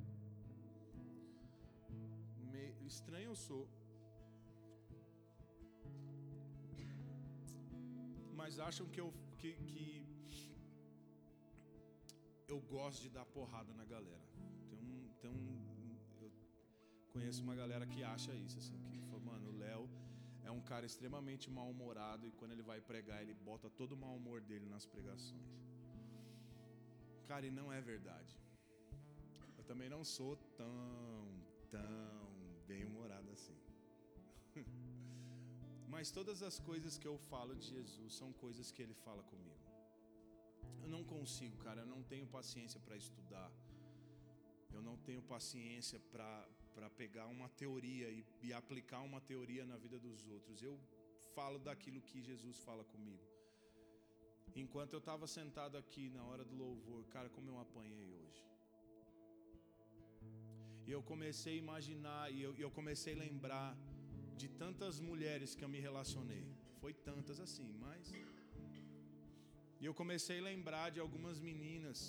estranho 2.95 3.29
eu 3.32 3.38
sou. 3.47 3.63
Mas 8.39 8.60
acham 8.69 8.86
que 8.93 9.01
eu 9.03 9.10
que, 9.39 9.51
que 9.71 9.84
eu 12.53 12.60
gosto 12.75 13.01
de 13.06 13.10
dar 13.17 13.25
porrada 13.38 13.71
na 13.82 13.86
galera. 13.95 14.27
Tem 14.69 14.79
um, 14.79 15.01
tem 15.21 15.32
um 15.32 15.43
eu 16.21 16.32
conheço 17.15 17.41
uma 17.47 17.56
galera 17.62 17.86
que 17.93 18.01
acha 18.15 18.32
isso 18.45 18.58
assim, 18.62 18.79
que 18.91 18.99
fala, 19.10 19.21
mano, 19.32 19.49
o 19.51 19.58
Léo 19.63 19.84
é 20.49 20.51
um 20.58 20.62
cara 20.71 20.86
extremamente 20.91 21.45
mal-humorado 21.58 22.27
e 22.27 22.32
quando 22.39 22.53
ele 22.56 22.65
vai 22.71 22.79
pregar, 22.91 23.19
ele 23.23 23.36
bota 23.49 23.69
todo 23.69 23.93
o 23.93 24.01
mau 24.06 24.15
humor 24.21 24.39
dele 24.49 24.67
nas 24.73 24.86
pregações. 24.93 25.51
Cara, 27.29 27.45
e 27.49 27.51
não 27.60 27.67
é 27.77 27.79
verdade. 27.93 28.34
Eu 29.60 29.63
também 29.71 29.89
não 29.95 30.03
sou 30.15 30.36
tão, 30.62 30.71
tão 31.75 32.22
bem-humorado 32.73 33.29
assim. 33.36 33.57
Mas 35.93 36.12
todas 36.17 36.39
as 36.49 36.57
coisas 36.69 36.97
que 37.01 37.07
eu 37.12 37.17
falo 37.31 37.53
de 37.55 37.67
Jesus 37.75 38.12
são 38.21 38.29
coisas 38.45 38.71
que 38.71 38.81
ele 38.86 38.95
fala 39.05 39.23
comigo. 39.31 39.63
Eu 40.83 40.89
não 40.95 41.03
consigo, 41.13 41.57
cara, 41.65 41.81
eu 41.81 41.89
não 41.95 42.01
tenho 42.12 42.25
paciência 42.38 42.79
para 42.86 42.95
estudar. 43.03 43.49
Eu 44.75 44.81
não 44.88 44.95
tenho 45.07 45.21
paciência 45.21 45.99
para 46.12 46.89
pegar 47.01 47.27
uma 47.27 47.47
teoria 47.62 48.07
e, 48.09 48.25
e, 48.41 48.51
aplicar 48.62 49.01
uma 49.09 49.21
teoria 49.21 49.65
na 49.71 49.77
vida 49.77 49.99
dos 49.99 50.27
outros. 50.36 50.63
Eu 50.63 50.75
falo 51.36 51.59
daquilo 51.59 52.01
que 52.01 52.27
Jesus 52.29 52.57
fala 52.67 52.83
comigo. 52.93 53.23
Enquanto 54.55 54.93
eu 54.93 54.99
estava 55.03 55.27
sentado 55.27 55.77
aqui 55.77 56.09
na 56.09 56.23
hora 56.29 56.43
do 56.43 56.55
louvor, 56.55 57.05
cara, 57.15 57.29
como 57.29 57.49
eu 57.51 57.59
apanhei 57.59 58.09
hoje. 58.19 58.43
E 60.88 60.91
eu 60.91 61.02
comecei 61.12 61.54
a 61.56 61.62
imaginar, 61.65 62.24
e 62.36 62.41
eu, 62.48 62.52
eu 62.65 62.72
comecei 62.80 63.13
a 63.13 63.22
lembrar 63.26 63.69
de 64.41 64.48
tantas 64.63 65.00
mulheres 65.10 65.56
que 65.56 65.63
eu 65.65 65.69
me 65.76 65.80
relacionei. 65.88 66.46
Foi 66.82 66.93
tantas 67.10 67.39
assim, 67.46 67.69
mas. 67.86 68.12
E 69.82 69.86
eu 69.89 69.93
comecei 70.02 70.39
a 70.39 70.48
lembrar 70.52 70.88
de 70.96 71.00
algumas 71.06 71.39
meninas 71.39 72.00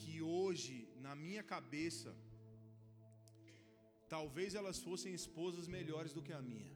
que 0.00 0.14
hoje, 0.22 0.74
na 1.06 1.14
minha 1.24 1.42
cabeça, 1.54 2.10
talvez 4.14 4.54
elas 4.60 4.78
fossem 4.86 5.12
esposas 5.20 5.66
melhores 5.76 6.12
do 6.16 6.24
que 6.26 6.32
a 6.32 6.42
minha. 6.50 6.74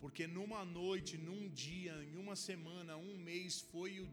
Porque 0.00 0.26
numa 0.26 0.64
noite, 0.64 1.14
num 1.28 1.44
dia, 1.66 1.94
em 2.10 2.16
uma 2.24 2.36
semana, 2.48 2.96
um 2.96 3.16
mês, 3.30 3.60
foi, 3.72 3.92
o, 4.00 4.08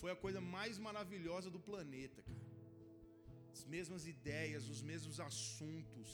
foi 0.00 0.10
a 0.12 0.20
coisa 0.24 0.40
mais 0.40 0.78
maravilhosa 0.78 1.50
do 1.50 1.60
planeta, 1.70 2.22
cara. 2.22 2.45
As 3.56 3.64
mesmas 3.74 4.02
ideias, 4.14 4.64
os 4.74 4.80
mesmos 4.90 5.18
assuntos. 5.28 6.08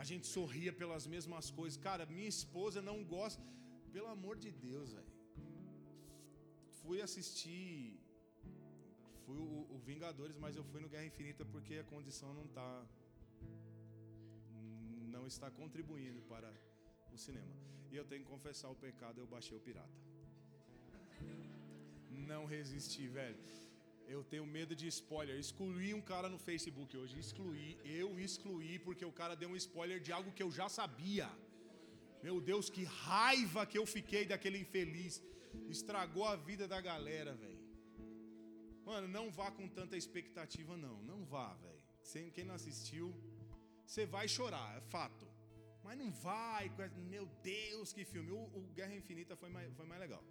A 0.00 0.04
gente 0.10 0.26
sorria 0.36 0.72
pelas 0.80 1.04
mesmas 1.14 1.46
coisas. 1.58 1.78
Cara, 1.88 2.04
minha 2.18 2.30
esposa 2.36 2.80
não 2.90 2.98
gosta. 3.16 3.42
Pelo 3.94 4.08
amor 4.16 4.34
de 4.44 4.50
Deus, 4.68 4.88
velho. 4.96 5.12
Fui 6.80 6.98
assistir. 7.06 8.00
Fui 9.24 9.38
o, 9.46 9.66
o 9.74 9.78
Vingadores, 9.88 10.36
mas 10.44 10.56
eu 10.58 10.64
fui 10.70 10.80
no 10.84 10.88
Guerra 10.92 11.06
Infinita 11.12 11.44
porque 11.54 11.74
a 11.82 11.86
condição 11.94 12.30
não 12.38 12.46
tá 12.58 12.68
não 15.14 15.24
está 15.32 15.48
contribuindo 15.60 16.20
para 16.32 16.50
o 17.14 17.18
cinema. 17.24 17.54
E 17.90 17.96
eu 18.00 18.04
tenho 18.10 18.22
que 18.24 18.30
confessar 18.34 18.70
o 18.70 18.78
pecado, 18.86 19.20
eu 19.20 19.26
baixei 19.34 19.56
o 19.56 19.60
pirata. 19.60 19.98
Não 22.32 22.42
resisti, 22.56 23.06
velho. 23.18 23.42
Eu 24.14 24.22
tenho 24.32 24.46
medo 24.56 24.74
de 24.80 24.86
spoiler. 24.96 25.36
Excluí 25.44 25.88
um 25.98 26.04
cara 26.12 26.28
no 26.34 26.38
Facebook 26.48 26.96
hoje. 27.00 27.18
Excluí, 27.24 27.68
eu 28.00 28.08
excluí 28.26 28.72
porque 28.86 29.04
o 29.10 29.14
cara 29.20 29.34
deu 29.42 29.48
um 29.52 29.56
spoiler 29.64 29.98
de 30.06 30.12
algo 30.16 30.34
que 30.36 30.44
eu 30.46 30.50
já 30.58 30.68
sabia. 30.68 31.28
Meu 32.26 32.36
Deus, 32.50 32.68
que 32.74 32.84
raiva 32.84 33.64
que 33.70 33.78
eu 33.80 33.86
fiquei 33.96 34.24
daquele 34.32 34.58
infeliz. 34.64 35.14
Estragou 35.76 36.26
a 36.32 36.36
vida 36.36 36.66
da 36.74 36.80
galera, 36.90 37.32
velho. 37.34 37.62
Mano, 38.84 39.08
não 39.16 39.26
vá 39.38 39.50
com 39.50 39.66
tanta 39.78 39.96
expectativa, 39.96 40.76
não. 40.76 40.96
Não 41.02 41.24
vá, 41.24 41.48
velho. 41.54 41.82
Quem 42.34 42.44
não 42.44 42.56
assistiu, 42.60 43.06
você 43.86 44.04
vai 44.04 44.26
chorar, 44.28 44.68
é 44.76 44.80
fato. 44.96 45.26
Mas 45.84 45.98
não 45.98 46.10
vai, 46.12 46.70
meu 47.14 47.26
Deus, 47.42 47.92
que 47.92 48.04
filme. 48.04 48.30
O, 48.30 48.62
Guerra 48.74 48.94
Infinita 48.94 49.36
foi 49.36 49.48
mais, 49.48 49.72
foi 49.74 49.86
mais 49.86 50.00
legal. 50.00 50.22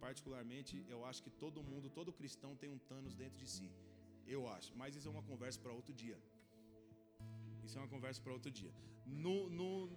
Particularmente, 0.00 0.84
eu 0.88 1.04
acho 1.04 1.22
que 1.22 1.30
todo 1.30 1.62
mundo, 1.62 1.88
todo 1.90 2.12
cristão 2.12 2.54
tem 2.54 2.70
um 2.70 2.78
Thanos 2.78 3.14
dentro 3.14 3.38
de 3.38 3.48
si. 3.48 3.70
Eu 4.26 4.48
acho. 4.48 4.72
Mas 4.76 4.94
isso 4.96 5.08
é 5.08 5.10
uma 5.10 5.22
conversa 5.22 5.58
para 5.60 5.72
outro 5.72 5.94
dia. 5.94 6.18
Isso 7.64 7.76
é 7.78 7.80
uma 7.80 7.88
conversa 7.88 8.20
para 8.20 8.32
outro 8.32 8.50
dia. 8.50 8.72
No, 9.06 9.48
no, 9.48 9.90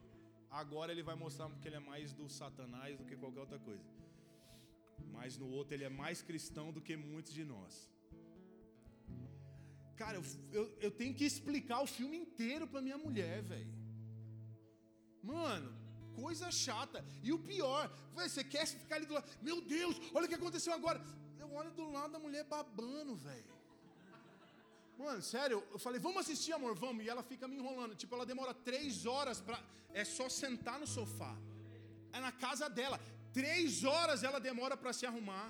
agora 0.50 0.92
ele 0.92 1.04
vai 1.04 1.16
mostrar 1.16 1.50
que 1.62 1.68
ele 1.68 1.76
é 1.76 1.80
mais 1.80 2.14
do 2.14 2.30
Satanás 2.30 2.98
do 2.98 3.06
que 3.06 3.16
qualquer 3.16 3.42
outra 3.42 3.60
coisa. 3.60 3.84
Mas 5.12 5.38
no 5.38 5.48
outro 5.50 5.74
ele 5.74 5.84
é 5.84 5.90
mais 5.90 6.22
cristão 6.22 6.72
do 6.72 6.82
que 6.82 6.96
muitos 6.96 7.34
de 7.34 7.44
nós. 7.44 7.90
Cara, 9.96 10.18
eu, 10.18 10.24
eu, 10.52 10.78
eu 10.80 10.92
tenho 10.92 11.14
que 11.14 11.26
explicar 11.26 11.82
o 11.82 11.88
filme 11.88 12.18
inteiro 12.18 12.66
para 12.68 12.82
minha 12.82 12.98
mulher, 12.98 13.42
velho. 13.42 13.74
Mano, 15.22 15.79
coisa 16.20 16.52
chata. 16.52 17.04
E 17.24 17.32
o 17.34 17.40
pior, 17.40 17.92
você 18.14 18.44
quer 18.44 18.66
ficar 18.68 18.96
ali 18.98 19.06
do 19.06 19.14
lado. 19.14 19.30
Meu 19.42 19.62
Deus, 19.62 19.96
olha 20.14 20.26
o 20.26 20.30
que 20.30 20.40
aconteceu 20.42 20.74
agora. 20.74 21.00
Eu 21.40 21.54
olho 21.54 21.72
do 21.72 21.90
lado 21.92 22.12
da 22.16 22.20
mulher 22.20 22.44
babando, 22.44 23.16
velho. 23.16 23.54
Mano, 24.98 25.22
sério, 25.22 25.64
eu 25.72 25.80
falei, 25.80 26.00
vamos 26.00 26.20
assistir, 26.24 26.52
amor, 26.52 26.76
vamos. 26.76 27.06
E 27.06 27.10
ela 27.10 27.24
fica 27.24 27.48
me 27.48 27.58
enrolando. 27.58 27.96
Tipo, 27.96 28.16
ela 28.16 28.26
demora 28.26 28.54
três 28.54 29.06
horas 29.06 29.40
pra. 29.40 29.58
É 29.94 30.04
só 30.04 30.28
sentar 30.28 30.78
no 30.80 30.88
sofá. 30.88 31.34
É 32.12 32.20
na 32.20 32.32
casa 32.32 32.70
dela. 32.70 33.00
Três 33.34 33.84
horas 33.84 34.24
ela 34.24 34.40
demora 34.40 34.76
para 34.76 34.92
se 34.92 35.06
arrumar. 35.06 35.48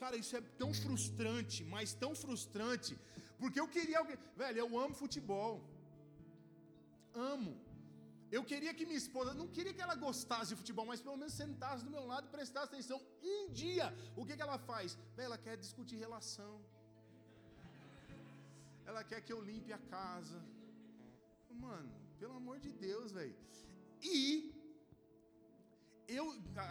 Cara, 0.00 0.16
isso 0.16 0.36
é 0.36 0.40
tão 0.62 0.74
frustrante, 0.74 1.62
mas 1.64 1.94
tão 1.94 2.12
frustrante 2.14 2.98
porque 3.42 3.58
eu 3.58 3.66
queria 3.66 3.98
alguém. 3.98 4.16
Velho, 4.36 4.58
eu 4.60 4.78
amo 4.78 4.94
futebol. 4.94 5.60
Amo. 7.12 7.54
Eu 8.36 8.42
queria 8.50 8.72
que 8.76 8.84
minha 8.90 9.02
esposa, 9.04 9.30
não 9.40 9.46
queria 9.56 9.74
que 9.76 9.84
ela 9.86 9.96
gostasse 10.04 10.50
de 10.50 10.58
futebol, 10.60 10.86
mas 10.90 11.02
pelo 11.06 11.18
menos 11.20 11.34
sentasse 11.42 11.84
do 11.86 11.90
meu 11.96 12.04
lado 12.10 12.26
e 12.26 12.34
prestasse 12.36 12.68
atenção. 12.70 12.98
Um 13.32 13.40
dia, 13.62 13.86
o 14.20 14.24
que, 14.26 14.36
que 14.36 14.44
ela 14.46 14.58
faz? 14.70 14.96
Ela 15.26 15.38
quer 15.46 15.56
discutir 15.64 15.96
relação. 16.06 16.52
Ela 18.88 19.02
quer 19.10 19.20
que 19.26 19.32
eu 19.34 19.40
limpe 19.50 19.70
a 19.78 19.80
casa. 19.96 20.38
Mano, 21.66 21.92
pelo 22.22 22.34
amor 22.40 22.58
de 22.64 22.70
Deus, 22.86 23.12
velho. 23.18 23.36
E 24.14 24.16
eu, 26.08 26.24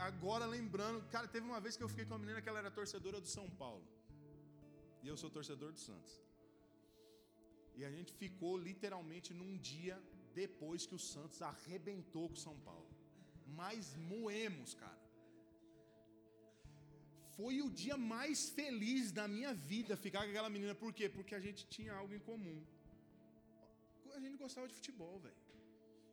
agora 0.10 0.45
lembrando, 0.58 1.08
cara, 1.15 1.28
teve 1.36 1.45
uma 1.52 1.62
vez 1.65 1.78
que 1.78 1.84
eu 1.86 1.91
fiquei 1.93 2.06
com 2.06 2.13
uma 2.15 2.24
menina 2.26 2.41
que 2.41 2.50
ela 2.50 2.62
era 2.63 2.71
torcedora 2.80 3.21
do 3.26 3.32
São 3.38 3.47
Paulo. 3.63 3.86
E 5.04 5.08
eu 5.12 5.15
sou 5.21 5.30
torcedor 5.38 5.71
do 5.78 5.80
Santos. 5.80 6.13
E 7.76 7.86
a 7.89 7.91
gente 7.95 8.12
ficou 8.21 8.58
literalmente 8.58 9.30
num 9.41 9.54
dia 9.58 9.97
depois 10.41 10.85
que 10.85 10.95
o 10.99 11.03
Santos 11.13 11.41
arrebentou 11.41 12.27
com 12.29 12.37
o 12.39 12.43
São 12.47 12.57
Paulo. 12.69 12.89
Mas 13.61 13.95
moemos, 14.11 14.73
cara. 14.73 15.01
Foi 17.37 17.55
o 17.61 17.69
dia 17.81 17.97
mais 17.97 18.49
feliz 18.49 19.11
da 19.19 19.27
minha 19.27 19.53
vida 19.53 20.01
ficar 20.05 20.23
com 20.23 20.31
aquela 20.31 20.49
menina. 20.55 20.75
Por 20.83 20.91
quê? 20.97 21.07
Porque 21.17 21.33
a 21.39 21.43
gente 21.45 21.65
tinha 21.75 21.93
algo 21.93 22.13
em 22.13 22.23
comum. 22.31 22.59
A 24.17 24.19
gente 24.19 24.37
gostava 24.37 24.67
de 24.67 24.75
futebol, 24.79 25.19
velho. 25.19 25.41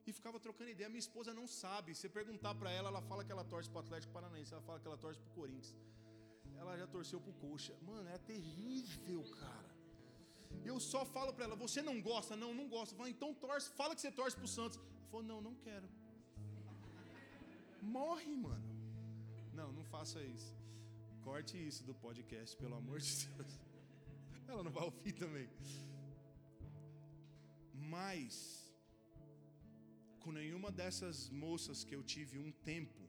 E 0.06 0.12
ficava 0.12 0.38
trocando 0.40 0.70
ideia. 0.70 0.88
Minha 0.88 1.06
esposa 1.06 1.34
não 1.34 1.46
sabe. 1.46 1.94
Se 1.94 2.08
perguntar 2.08 2.54
para 2.54 2.70
ela, 2.70 2.88
ela 2.88 3.02
fala 3.02 3.24
que 3.24 3.32
ela 3.32 3.44
torce 3.44 3.68
pro 3.68 3.80
Atlético 3.80 4.12
Paranaense. 4.12 4.52
Ela 4.54 4.62
fala 4.62 4.80
que 4.80 4.86
ela 4.86 4.96
torce 4.96 5.20
pro 5.20 5.32
Corinthians. 5.40 5.74
Ela 6.56 6.76
já 6.76 6.86
torceu 6.86 7.20
pro 7.20 7.32
Coxa. 7.34 7.74
Mano, 7.82 8.08
é 8.08 8.18
terrível, 8.18 9.22
cara. 9.40 9.77
Eu 10.64 10.78
só 10.78 11.04
falo 11.04 11.32
para 11.32 11.44
ela: 11.44 11.56
Você 11.56 11.80
não 11.82 12.00
gosta? 12.00 12.36
Não, 12.36 12.52
não 12.54 12.68
gosta. 12.68 12.94
Falo, 12.94 13.08
então 13.08 13.32
torce, 13.34 13.70
fala 13.70 13.94
que 13.94 14.00
você 14.00 14.10
torce 14.10 14.36
pro 14.36 14.48
Santos. 14.48 14.78
Ela 14.78 15.10
falou: 15.10 15.26
Não, 15.26 15.40
não 15.40 15.54
quero. 15.54 15.88
Morre, 17.82 18.34
mano. 18.36 18.68
Não, 19.54 19.72
não 19.72 19.84
faça 19.84 20.22
isso. 20.22 20.52
Corte 21.22 21.56
isso 21.68 21.84
do 21.84 21.94
podcast, 21.94 22.56
pelo 22.56 22.76
amor 22.76 23.00
de 23.00 23.26
Deus. 23.26 23.60
Ela 24.46 24.62
não 24.62 24.70
vai 24.70 24.84
ouvir 24.84 25.12
também. 25.12 25.48
Mas, 27.74 28.72
com 30.20 30.32
nenhuma 30.32 30.70
dessas 30.70 31.28
moças 31.30 31.84
que 31.84 31.94
eu 31.94 32.02
tive 32.02 32.38
um 32.38 32.50
tempo, 32.52 33.02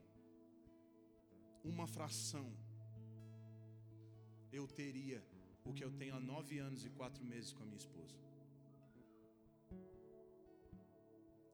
uma 1.64 1.88
fração, 1.88 2.48
eu 4.52 4.68
teria 4.68 5.24
o 5.70 5.74
que 5.74 5.84
eu 5.84 5.92
tenho 6.00 6.16
há 6.16 6.20
nove 6.20 6.58
anos 6.68 6.84
e 6.86 6.90
quatro 6.90 7.24
meses 7.24 7.52
com 7.54 7.64
a 7.64 7.66
minha 7.66 7.78
esposa. 7.78 8.18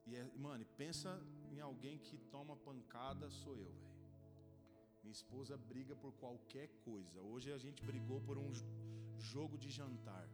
E 0.08 0.16
é, 0.16 0.24
mano, 0.38 0.66
pensa 0.78 1.12
em 1.52 1.60
alguém 1.60 1.98
que 1.98 2.18
toma 2.36 2.56
pancada, 2.56 3.30
sou 3.30 3.56
eu, 3.58 3.72
velho. 3.82 3.96
Minha 5.04 5.12
esposa 5.20 5.58
briga 5.58 5.96
por 5.96 6.14
qualquer 6.14 6.68
coisa. 6.86 7.22
Hoje 7.22 7.52
a 7.52 7.58
gente 7.58 7.84
brigou 7.84 8.22
por 8.22 8.38
um 8.38 8.52
jogo 9.20 9.58
de 9.58 9.70
jantar. 9.70 10.28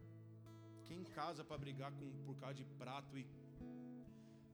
Quem 0.84 1.04
casa 1.04 1.44
para 1.44 1.58
brigar 1.58 1.92
com, 1.92 2.12
por 2.26 2.36
causa 2.38 2.56
de 2.56 2.66
prato 2.82 3.18
e 3.18 3.26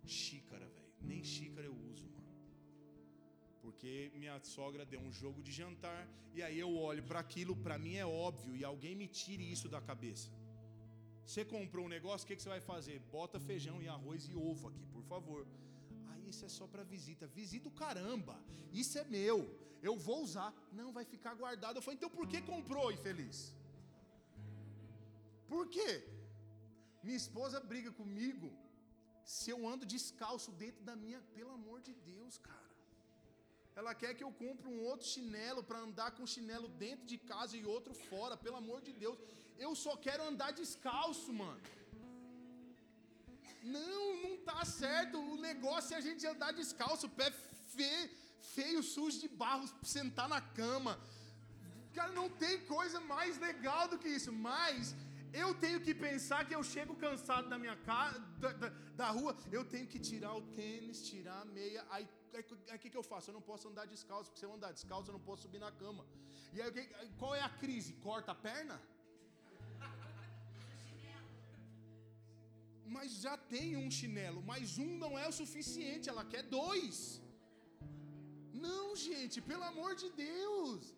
xícara, 0.05 0.67
velho? 0.67 0.93
Nem 1.01 1.23
xícara 1.23 1.67
eu 1.67 1.75
uso, 1.91 2.07
mano. 2.09 2.26
Porque 3.67 3.93
minha 4.15 4.35
sogra 4.55 4.83
deu 4.91 5.01
um 5.07 5.11
jogo 5.21 5.39
de 5.45 5.51
jantar 5.51 6.01
e 6.33 6.41
aí 6.41 6.57
eu 6.65 6.71
olho 6.89 7.03
para 7.03 7.19
aquilo, 7.19 7.53
para 7.65 7.77
mim 7.77 7.95
é 8.03 8.05
óbvio 8.05 8.55
e 8.55 8.63
alguém 8.63 8.93
me 9.01 9.07
tire 9.19 9.45
isso 9.55 9.67
da 9.73 9.81
cabeça. 9.89 10.29
Você 11.25 11.43
comprou 11.53 11.83
um 11.85 11.89
negócio, 11.89 12.23
o 12.23 12.27
que, 12.27 12.37
que 12.37 12.43
você 12.43 12.53
vai 12.55 12.61
fazer? 12.61 12.97
Bota 13.17 13.41
feijão 13.47 13.77
e 13.85 13.87
arroz 13.95 14.21
e 14.29 14.35
ovo 14.49 14.69
aqui, 14.69 14.85
por 14.93 15.03
favor. 15.11 15.41
Aí 16.11 16.29
isso 16.29 16.45
é 16.45 16.51
só 16.57 16.65
para 16.65 16.85
visita. 16.93 17.27
Visita 17.39 17.67
o 17.67 17.77
caramba. 17.83 18.35
Isso 18.71 18.97
é 19.01 19.03
meu. 19.17 19.39
Eu 19.89 19.97
vou 19.97 20.19
usar. 20.27 20.51
Não, 20.79 20.93
vai 20.99 21.03
ficar 21.03 21.33
guardado. 21.41 21.75
Eu 21.75 21.81
falei, 21.87 21.97
então 21.97 22.09
por 22.17 22.25
que 22.25 22.41
comprou, 22.53 22.87
infeliz? 22.97 23.53
Por 25.49 25.67
quê? 25.75 25.91
Minha 27.03 27.19
esposa 27.23 27.59
briga 27.59 27.91
comigo 27.91 28.49
se 29.25 29.49
eu 29.55 29.59
ando 29.73 29.91
descalço 29.97 30.53
dentro 30.53 30.85
da 30.85 30.95
minha. 30.95 31.19
Pelo 31.39 31.51
amor 31.59 31.81
de 31.81 31.93
Deus, 32.13 32.37
cara. 32.37 32.66
Ela 33.79 33.93
quer 34.01 34.11
que 34.17 34.23
eu 34.25 34.31
compre 34.43 34.67
um 34.73 34.79
outro 34.89 35.05
chinelo 35.13 35.61
para 35.69 35.79
andar 35.87 36.09
com 36.15 36.31
chinelo 36.35 36.67
dentro 36.83 37.05
de 37.11 37.17
casa 37.31 37.55
e 37.57 37.63
outro 37.75 37.93
fora, 38.09 38.35
pelo 38.45 38.57
amor 38.61 38.79
de 38.87 38.91
Deus. 39.03 39.17
Eu 39.65 39.71
só 39.83 39.93
quero 40.05 40.23
andar 40.29 40.49
descalço, 40.61 41.31
mano. 41.41 41.61
Não, 43.75 44.05
não 44.23 44.33
tá 44.49 44.65
certo. 44.65 45.19
O 45.33 45.37
negócio 45.49 45.93
é 45.93 45.97
a 45.99 46.05
gente 46.07 46.25
andar 46.33 46.51
descalço, 46.61 47.13
pé 47.19 47.29
feio, 47.75 48.09
feio 48.55 48.81
sujo 48.81 49.19
de 49.23 49.29
barro, 49.43 49.69
sentar 49.95 50.27
na 50.35 50.41
cama. 50.61 50.93
Cara, 51.97 52.11
não 52.19 52.27
tem 52.43 52.57
coisa 52.75 52.99
mais 53.13 53.37
legal 53.47 53.83
do 53.91 53.99
que 53.99 54.09
isso. 54.17 54.33
Mas 54.49 54.95
eu 55.33 55.53
tenho 55.63 55.79
que 55.85 55.93
pensar 55.93 56.45
que 56.47 56.55
eu 56.55 56.63
chego 56.63 56.95
cansado 56.95 57.49
da 57.49 57.57
minha 57.57 57.75
casa, 57.75 58.19
da, 58.43 58.51
da, 58.53 58.69
da 58.95 59.09
rua, 59.09 59.35
eu 59.51 59.63
tenho 59.65 59.87
que 59.87 59.99
tirar 59.99 60.33
o 60.35 60.41
tênis, 60.59 61.05
tirar 61.07 61.41
a 61.41 61.45
meia. 61.45 61.85
Aí 61.89 62.07
o 62.75 62.79
que, 62.79 62.89
que 62.89 62.97
eu 62.97 63.03
faço? 63.03 63.29
Eu 63.29 63.33
não 63.33 63.41
posso 63.41 63.67
andar 63.67 63.85
descalço, 63.85 64.29
porque 64.29 64.39
se 64.39 64.45
eu 64.45 64.53
andar 64.53 64.71
descalço, 64.71 65.09
eu 65.09 65.13
não 65.13 65.25
posso 65.29 65.43
subir 65.43 65.59
na 65.59 65.71
cama. 65.71 66.05
E 66.53 66.61
aí, 66.61 66.71
qual 67.17 67.33
é 67.35 67.41
a 67.41 67.49
crise? 67.49 67.93
Corta 68.07 68.31
a 68.31 68.35
perna? 68.35 68.79
Mas 72.85 73.11
já 73.25 73.35
tem 73.53 73.75
um 73.75 73.89
chinelo, 73.91 74.41
mas 74.41 74.77
um 74.77 74.91
não 74.97 75.17
é 75.19 75.27
o 75.27 75.37
suficiente, 75.41 76.09
ela 76.09 76.23
quer 76.23 76.43
dois. 76.43 77.21
Não, 78.53 78.95
gente, 78.95 79.41
pelo 79.41 79.63
amor 79.63 79.95
de 79.95 80.09
Deus. 80.09 80.96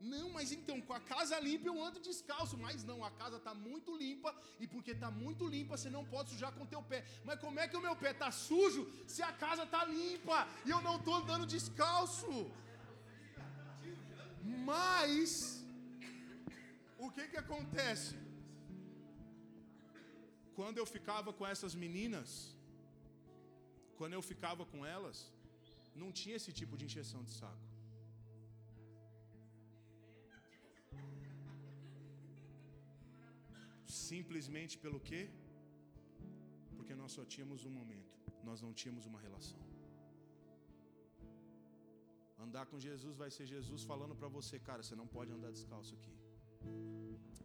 Não, 0.00 0.28
mas 0.30 0.52
então, 0.52 0.80
com 0.80 0.92
a 0.92 1.00
casa 1.00 1.38
limpa 1.40 1.68
eu 1.68 1.82
ando 1.82 2.00
descalço. 2.00 2.56
Mas 2.58 2.84
não, 2.84 3.04
a 3.04 3.10
casa 3.10 3.36
está 3.36 3.54
muito 3.54 3.96
limpa. 3.96 4.34
E 4.60 4.66
porque 4.66 4.92
está 4.92 5.10
muito 5.10 5.46
limpa, 5.46 5.76
você 5.76 5.90
não 5.90 6.04
pode 6.04 6.30
sujar 6.30 6.52
com 6.52 6.64
o 6.64 6.66
teu 6.74 6.82
pé. 6.82 7.04
Mas 7.24 7.40
como 7.40 7.58
é 7.60 7.68
que 7.68 7.76
o 7.76 7.80
meu 7.80 7.96
pé 7.96 8.10
está 8.12 8.30
sujo 8.30 8.90
se 9.06 9.22
a 9.22 9.32
casa 9.32 9.64
está 9.64 9.84
limpa 9.84 10.46
e 10.64 10.70
eu 10.70 10.80
não 10.80 10.96
estou 10.96 11.14
andando 11.14 11.46
descalço? 11.46 12.50
Mas, 14.70 15.30
o 16.98 17.10
que 17.10 17.26
que 17.28 17.36
acontece? 17.36 18.14
Quando 20.54 20.78
eu 20.78 20.86
ficava 20.86 21.32
com 21.32 21.46
essas 21.46 21.74
meninas, 21.74 22.30
quando 23.98 24.14
eu 24.14 24.22
ficava 24.22 24.64
com 24.64 24.84
elas, 24.84 25.30
não 25.94 26.12
tinha 26.12 26.36
esse 26.36 26.52
tipo 26.52 26.76
de 26.76 26.84
injeção 26.84 27.22
de 27.24 27.32
saco. 27.32 27.75
Simplesmente 33.86 34.76
pelo 34.78 35.00
quê? 35.08 35.30
Porque 36.76 36.94
nós 36.94 37.12
só 37.12 37.24
tínhamos 37.24 37.64
um 37.64 37.70
momento, 37.70 38.14
nós 38.42 38.60
não 38.60 38.72
tínhamos 38.72 39.06
uma 39.06 39.20
relação. 39.20 39.58
Andar 42.38 42.66
com 42.66 42.78
Jesus 42.78 43.16
vai 43.16 43.30
ser 43.30 43.46
Jesus 43.46 43.82
falando 43.82 44.14
para 44.14 44.28
você, 44.28 44.58
cara, 44.58 44.82
você 44.82 44.94
não 44.94 45.06
pode 45.06 45.32
andar 45.32 45.50
descalço 45.50 45.94
aqui. 45.94 46.14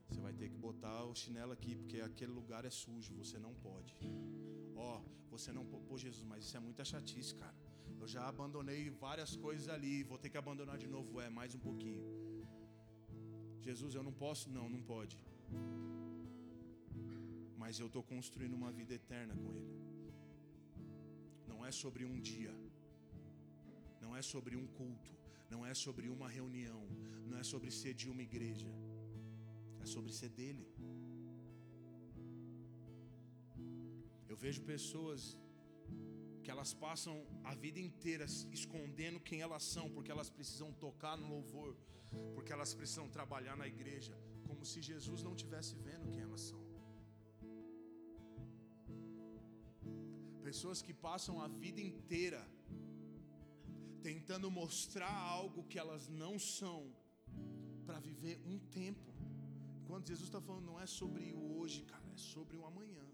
Você 0.09 0.19
vai 0.19 0.33
ter 0.33 0.49
que 0.49 0.57
botar 0.57 1.05
o 1.05 1.15
chinelo 1.15 1.51
aqui, 1.53 1.75
porque 1.75 2.01
aquele 2.01 2.31
lugar 2.31 2.65
é 2.65 2.69
sujo, 2.69 3.13
você 3.13 3.39
não 3.39 3.53
pode. 3.53 3.95
Ó, 4.75 4.97
oh, 4.97 5.29
você 5.29 5.51
não. 5.53 5.65
Pô, 5.65 5.97
Jesus, 5.97 6.23
mas 6.23 6.43
isso 6.45 6.57
é 6.57 6.59
muita 6.59 6.83
chatice, 6.83 7.33
cara. 7.35 7.55
Eu 7.99 8.07
já 8.07 8.27
abandonei 8.27 8.89
várias 8.89 9.35
coisas 9.35 9.69
ali, 9.69 10.03
vou 10.03 10.17
ter 10.17 10.29
que 10.29 10.37
abandonar 10.37 10.77
de 10.77 10.87
novo. 10.87 11.21
É, 11.21 11.29
mais 11.29 11.53
um 11.55 11.59
pouquinho. 11.59 12.03
Jesus, 13.61 13.93
eu 13.95 14.03
não 14.03 14.11
posso? 14.11 14.49
Não, 14.49 14.67
não 14.67 14.81
pode 14.81 15.17
mas 17.61 17.79
eu 17.81 17.87
estou 17.89 18.03
construindo 18.11 18.55
uma 18.59 18.71
vida 18.77 18.93
eterna 18.99 19.33
com 19.41 19.49
Ele. 19.59 19.75
Não 21.51 21.59
é 21.67 21.71
sobre 21.81 22.03
um 22.11 22.17
dia, 22.29 22.53
não 24.03 24.11
é 24.19 24.21
sobre 24.33 24.55
um 24.61 24.65
culto, 24.79 25.11
não 25.53 25.61
é 25.71 25.73
sobre 25.83 26.07
uma 26.15 26.29
reunião, 26.37 26.81
não 27.29 27.37
é 27.41 27.43
sobre 27.51 27.69
ser 27.79 27.93
de 28.01 28.07
uma 28.13 28.23
igreja, 28.29 28.71
é 29.83 29.85
sobre 29.85 30.11
ser 30.19 30.29
dele. 30.39 30.65
Eu 34.31 34.37
vejo 34.45 34.61
pessoas 34.73 35.21
que 36.43 36.51
elas 36.53 36.73
passam 36.85 37.15
a 37.51 37.53
vida 37.65 37.79
inteira 37.87 38.25
escondendo 38.59 39.19
quem 39.29 39.41
elas 39.47 39.65
são, 39.75 39.85
porque 39.95 40.13
elas 40.15 40.31
precisam 40.37 40.71
tocar 40.85 41.15
no 41.21 41.29
louvor, 41.35 41.71
porque 42.35 42.53
elas 42.57 42.73
precisam 42.79 43.07
trabalhar 43.19 43.55
na 43.63 43.67
igreja, 43.75 44.15
como 44.49 44.65
se 44.71 44.81
Jesus 44.91 45.21
não 45.27 45.35
estivesse 45.37 45.75
vendo 45.87 46.11
quem 46.15 46.23
elas 46.29 46.43
são. 46.49 46.60
Pessoas 50.51 50.79
que 50.85 50.93
passam 50.93 51.35
a 51.41 51.47
vida 51.47 51.79
inteira 51.89 52.39
tentando 54.07 54.47
mostrar 54.51 55.13
algo 55.35 55.63
que 55.69 55.77
elas 55.83 56.09
não 56.09 56.33
são 56.37 56.79
para 57.85 57.99
viver 58.07 58.35
um 58.51 58.57
tempo. 58.79 59.09
Quando 59.87 60.09
Jesus 60.11 60.27
está 60.27 60.41
falando, 60.47 60.65
não 60.71 60.79
é 60.85 60.85
sobre 60.85 61.31
o 61.31 61.43
hoje, 61.57 61.79
cara, 61.91 62.03
é 62.15 62.17
sobre 62.17 62.57
o 62.57 62.65
amanhã. 62.71 63.05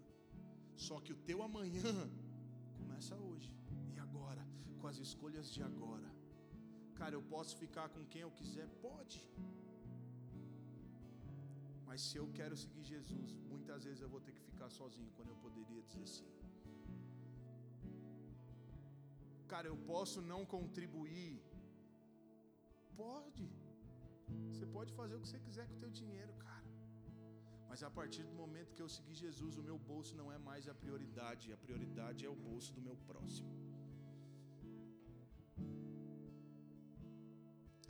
Só 0.86 0.96
que 1.04 1.12
o 1.12 1.20
teu 1.28 1.40
amanhã 1.48 1.92
começa 2.78 3.14
hoje 3.28 3.52
e 3.94 4.00
agora, 4.06 4.44
com 4.80 4.88
as 4.88 4.98
escolhas 5.06 5.48
de 5.54 5.62
agora. 5.62 6.10
Cara, 6.96 7.14
eu 7.14 7.22
posso 7.22 7.56
ficar 7.56 7.88
com 7.88 8.04
quem 8.06 8.22
eu 8.22 8.32
quiser? 8.32 8.68
Pode. 8.88 9.22
Mas 11.86 12.00
se 12.00 12.16
eu 12.16 12.26
quero 12.40 12.56
seguir 12.64 12.82
Jesus, 12.82 13.30
muitas 13.54 13.84
vezes 13.84 14.00
eu 14.00 14.08
vou 14.16 14.20
ter 14.26 14.32
que 14.32 14.42
ficar 14.50 14.70
sozinho, 14.80 15.12
quando 15.14 15.28
eu 15.28 15.36
poderia 15.46 15.82
dizer 15.82 16.08
sim. 16.16 16.37
Cara, 19.52 19.66
eu 19.72 19.78
posso 19.92 20.18
não 20.32 20.40
contribuir. 20.54 21.34
Pode. 23.02 23.46
Você 24.50 24.66
pode 24.76 24.92
fazer 24.98 25.14
o 25.16 25.20
que 25.22 25.28
você 25.28 25.40
quiser 25.46 25.66
com 25.68 25.76
o 25.76 25.82
teu 25.84 25.90
dinheiro, 26.00 26.32
cara. 26.46 26.68
Mas 27.68 27.82
a 27.88 27.90
partir 27.98 28.24
do 28.28 28.34
momento 28.42 28.74
que 28.76 28.84
eu 28.84 28.90
seguir 28.96 29.16
Jesus, 29.24 29.56
o 29.62 29.64
meu 29.68 29.78
bolso 29.90 30.14
não 30.20 30.28
é 30.36 30.38
mais 30.48 30.68
a 30.72 30.74
prioridade. 30.82 31.52
A 31.56 31.58
prioridade 31.64 32.26
é 32.28 32.30
o 32.36 32.38
bolso 32.48 32.70
do 32.76 32.82
meu 32.88 32.96
próximo. 33.10 33.52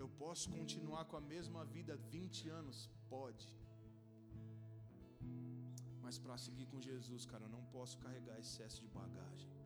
Eu 0.03 0.09
posso 0.23 0.47
continuar 0.59 1.05
com 1.11 1.17
a 1.21 1.25
mesma 1.35 1.65
vida 1.77 1.97
20 1.97 2.49
anos? 2.61 2.79
Pode. 3.15 3.47
Mas 6.05 6.19
para 6.25 6.37
seguir 6.47 6.67
com 6.73 6.81
Jesus, 6.91 7.25
cara, 7.33 7.45
eu 7.47 7.55
não 7.57 7.65
posso 7.77 7.97
carregar 8.05 8.39
excesso 8.39 8.81
de 8.85 8.89
bagagem. 9.01 9.58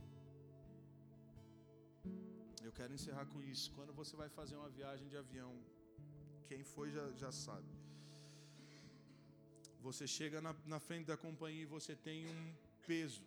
Eu 2.66 2.72
quero 2.78 2.94
encerrar 2.96 3.26
com 3.32 3.40
isso. 3.52 3.72
Quando 3.76 3.92
você 4.00 4.14
vai 4.20 4.28
fazer 4.38 4.56
uma 4.56 4.68
viagem 4.78 5.06
de 5.12 5.16
avião, 5.16 5.52
quem 6.48 6.62
foi 6.74 6.88
já, 6.96 7.04
já 7.22 7.30
sabe. 7.32 7.72
Você 9.86 10.06
chega 10.06 10.40
na, 10.46 10.54
na 10.72 10.78
frente 10.88 11.06
da 11.12 11.16
companhia 11.16 11.64
e 11.64 11.72
você 11.76 11.94
tem 12.08 12.18
um 12.34 12.54
peso, 12.86 13.24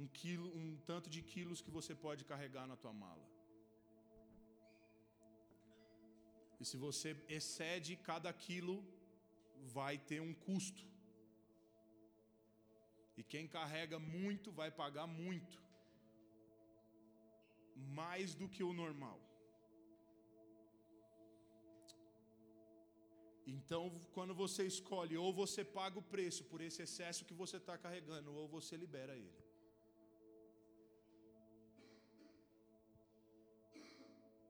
um 0.00 0.06
quilo, 0.18 0.48
um 0.60 0.68
tanto 0.90 1.10
de 1.14 1.20
quilos 1.32 1.60
que 1.64 1.72
você 1.78 1.94
pode 2.06 2.24
carregar 2.24 2.66
na 2.72 2.76
tua 2.76 2.92
mala. 2.92 3.26
E 6.60 6.64
se 6.70 6.76
você 6.76 7.16
excede 7.28 7.96
cada 8.10 8.32
quilo, 8.32 8.76
vai 9.78 9.98
ter 9.98 10.20
um 10.20 10.34
custo. 10.46 10.84
E 13.16 13.24
quem 13.32 13.48
carrega 13.48 13.98
muito 13.98 14.52
vai 14.52 14.70
pagar 14.70 15.06
muito 15.06 15.69
mais 18.00 18.34
do 18.34 18.48
que 18.48 18.62
o 18.62 18.72
normal. 18.72 19.18
Então, 23.46 23.82
quando 24.14 24.34
você 24.34 24.62
escolhe, 24.66 25.16
ou 25.16 25.32
você 25.32 25.64
paga 25.64 25.98
o 25.98 26.08
preço 26.14 26.44
por 26.50 26.60
esse 26.60 26.82
excesso 26.82 27.24
que 27.24 27.34
você 27.42 27.56
está 27.56 27.76
carregando, 27.76 28.32
ou 28.32 28.46
você 28.48 28.76
libera 28.76 29.16
ele. 29.16 29.40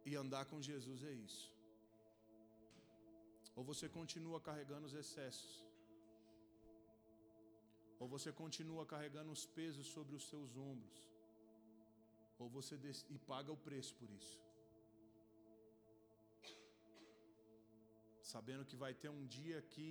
E 0.05 0.15
andar 0.17 0.45
com 0.51 0.61
Jesus 0.61 1.03
é 1.05 1.13
isso. 1.13 1.47
Ou 3.55 3.65
você 3.65 3.89
continua 3.89 4.41
carregando 4.41 4.87
os 4.87 4.95
excessos, 4.95 5.65
ou 7.99 8.09
você 8.09 8.33
continua 8.33 8.85
carregando 8.87 9.31
os 9.31 9.45
pesos 9.45 9.87
sobre 9.87 10.15
os 10.17 10.27
seus 10.31 10.57
ombros, 10.57 11.10
ou 12.41 12.49
você 12.57 12.75
e 13.15 13.19
paga 13.31 13.51
o 13.57 13.63
preço 13.67 13.93
por 14.01 14.11
isso. 14.19 14.37
Sabendo 18.33 18.65
que 18.71 18.77
vai 18.85 18.93
ter 19.03 19.11
um 19.19 19.25
dia 19.37 19.59
que, 19.73 19.89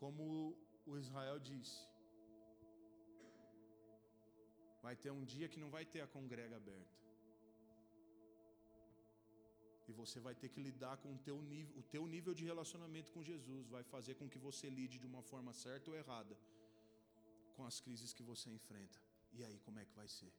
como 0.00 0.24
o 0.90 0.96
Israel 1.02 1.38
disse, 1.50 1.78
vai 4.86 4.94
ter 5.04 5.10
um 5.18 5.24
dia 5.32 5.48
que 5.52 5.62
não 5.64 5.70
vai 5.76 5.84
ter 5.94 6.02
a 6.02 6.12
congrega 6.16 6.56
aberta. 6.62 6.96
E 9.88 9.92
você 10.00 10.20
vai 10.26 10.34
ter 10.40 10.50
que 10.54 10.64
lidar 10.68 10.96
com 11.02 11.10
o 11.14 11.20
teu 11.28 11.40
nível, 11.50 11.74
o 11.82 11.84
teu 11.94 12.06
nível 12.14 12.34
de 12.38 12.44
relacionamento 12.52 13.10
com 13.14 13.28
Jesus 13.32 13.66
vai 13.76 13.82
fazer 13.94 14.14
com 14.20 14.28
que 14.32 14.40
você 14.46 14.68
lide 14.78 14.98
de 15.02 15.10
uma 15.12 15.22
forma 15.30 15.54
certa 15.64 15.90
ou 15.90 15.96
errada 15.96 16.36
com 17.56 17.64
as 17.70 17.80
crises 17.80 18.12
que 18.12 18.22
você 18.22 18.50
enfrenta. 18.50 19.07
E 19.38 19.44
aí, 19.44 19.58
como 19.64 19.78
é 19.78 19.84
que 19.88 19.94
vai 19.94 20.08
ser? 20.08 20.32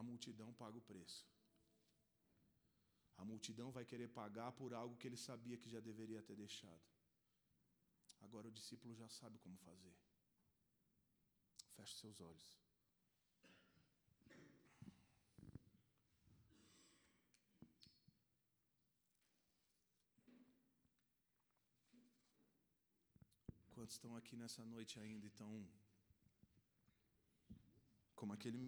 A 0.00 0.02
multidão 0.02 0.50
paga 0.60 0.78
o 0.78 0.86
preço. 0.90 1.26
A 3.18 3.24
multidão 3.30 3.70
vai 3.70 3.84
querer 3.84 4.08
pagar 4.08 4.50
por 4.52 4.72
algo 4.72 4.96
que 4.96 5.06
ele 5.06 5.18
sabia 5.18 5.58
que 5.58 5.68
já 5.68 5.80
deveria 5.88 6.22
ter 6.22 6.36
deixado. 6.36 6.80
Agora 8.22 8.48
o 8.48 8.56
discípulo 8.58 8.94
já 8.94 9.08
sabe 9.10 9.38
como 9.40 9.58
fazer. 9.58 9.94
Feche 11.76 11.98
seus 11.98 12.18
olhos. 12.22 12.48
Quantos 23.74 23.96
estão 23.96 24.16
aqui 24.16 24.34
nessa 24.34 24.64
noite 24.64 24.98
ainda 24.98 25.26
e 25.26 25.28
estão 25.28 25.68
como 28.20 28.32
aquele 28.36 28.62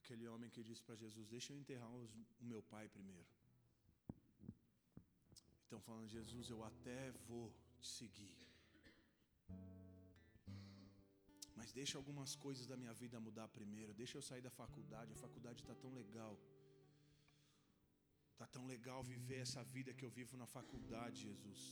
aquele 0.00 0.26
homem 0.32 0.50
que 0.54 0.62
disse 0.68 0.82
para 0.86 1.00
Jesus: 1.02 1.26
Deixa 1.34 1.48
eu 1.52 1.58
enterrar 1.62 1.90
os, 2.02 2.12
o 2.42 2.46
meu 2.52 2.62
pai 2.72 2.86
primeiro. 2.96 3.28
Então, 5.64 5.80
falando, 5.88 6.08
Jesus, 6.18 6.48
eu 6.54 6.60
até 6.70 7.00
vou 7.28 7.44
te 7.80 7.90
seguir. 7.98 8.32
Mas 11.58 11.72
deixa 11.80 11.96
algumas 12.00 12.34
coisas 12.44 12.66
da 12.70 12.76
minha 12.82 12.94
vida 13.02 13.24
mudar 13.28 13.46
primeiro. 13.58 13.94
Deixa 14.02 14.16
eu 14.18 14.22
sair 14.30 14.42
da 14.48 14.50
faculdade. 14.62 15.12
A 15.12 15.22
faculdade 15.26 15.60
está 15.62 15.74
tão 15.84 15.92
legal. 16.00 16.34
Está 18.32 18.46
tão 18.56 18.66
legal 18.74 19.00
viver 19.14 19.40
essa 19.46 19.62
vida 19.76 19.94
que 19.94 20.04
eu 20.04 20.10
vivo 20.10 20.36
na 20.42 20.48
faculdade, 20.58 21.22
Jesus. 21.28 21.62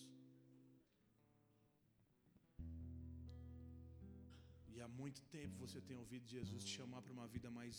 E 4.75 4.81
há 4.81 4.89
muito 5.01 5.21
tempo 5.37 5.55
você 5.65 5.81
tem 5.89 5.97
ouvido 5.97 6.35
Jesus 6.37 6.65
te 6.65 6.73
chamar 6.79 7.03
para 7.03 7.13
uma 7.19 7.27
vida 7.35 7.51
mais 7.59 7.77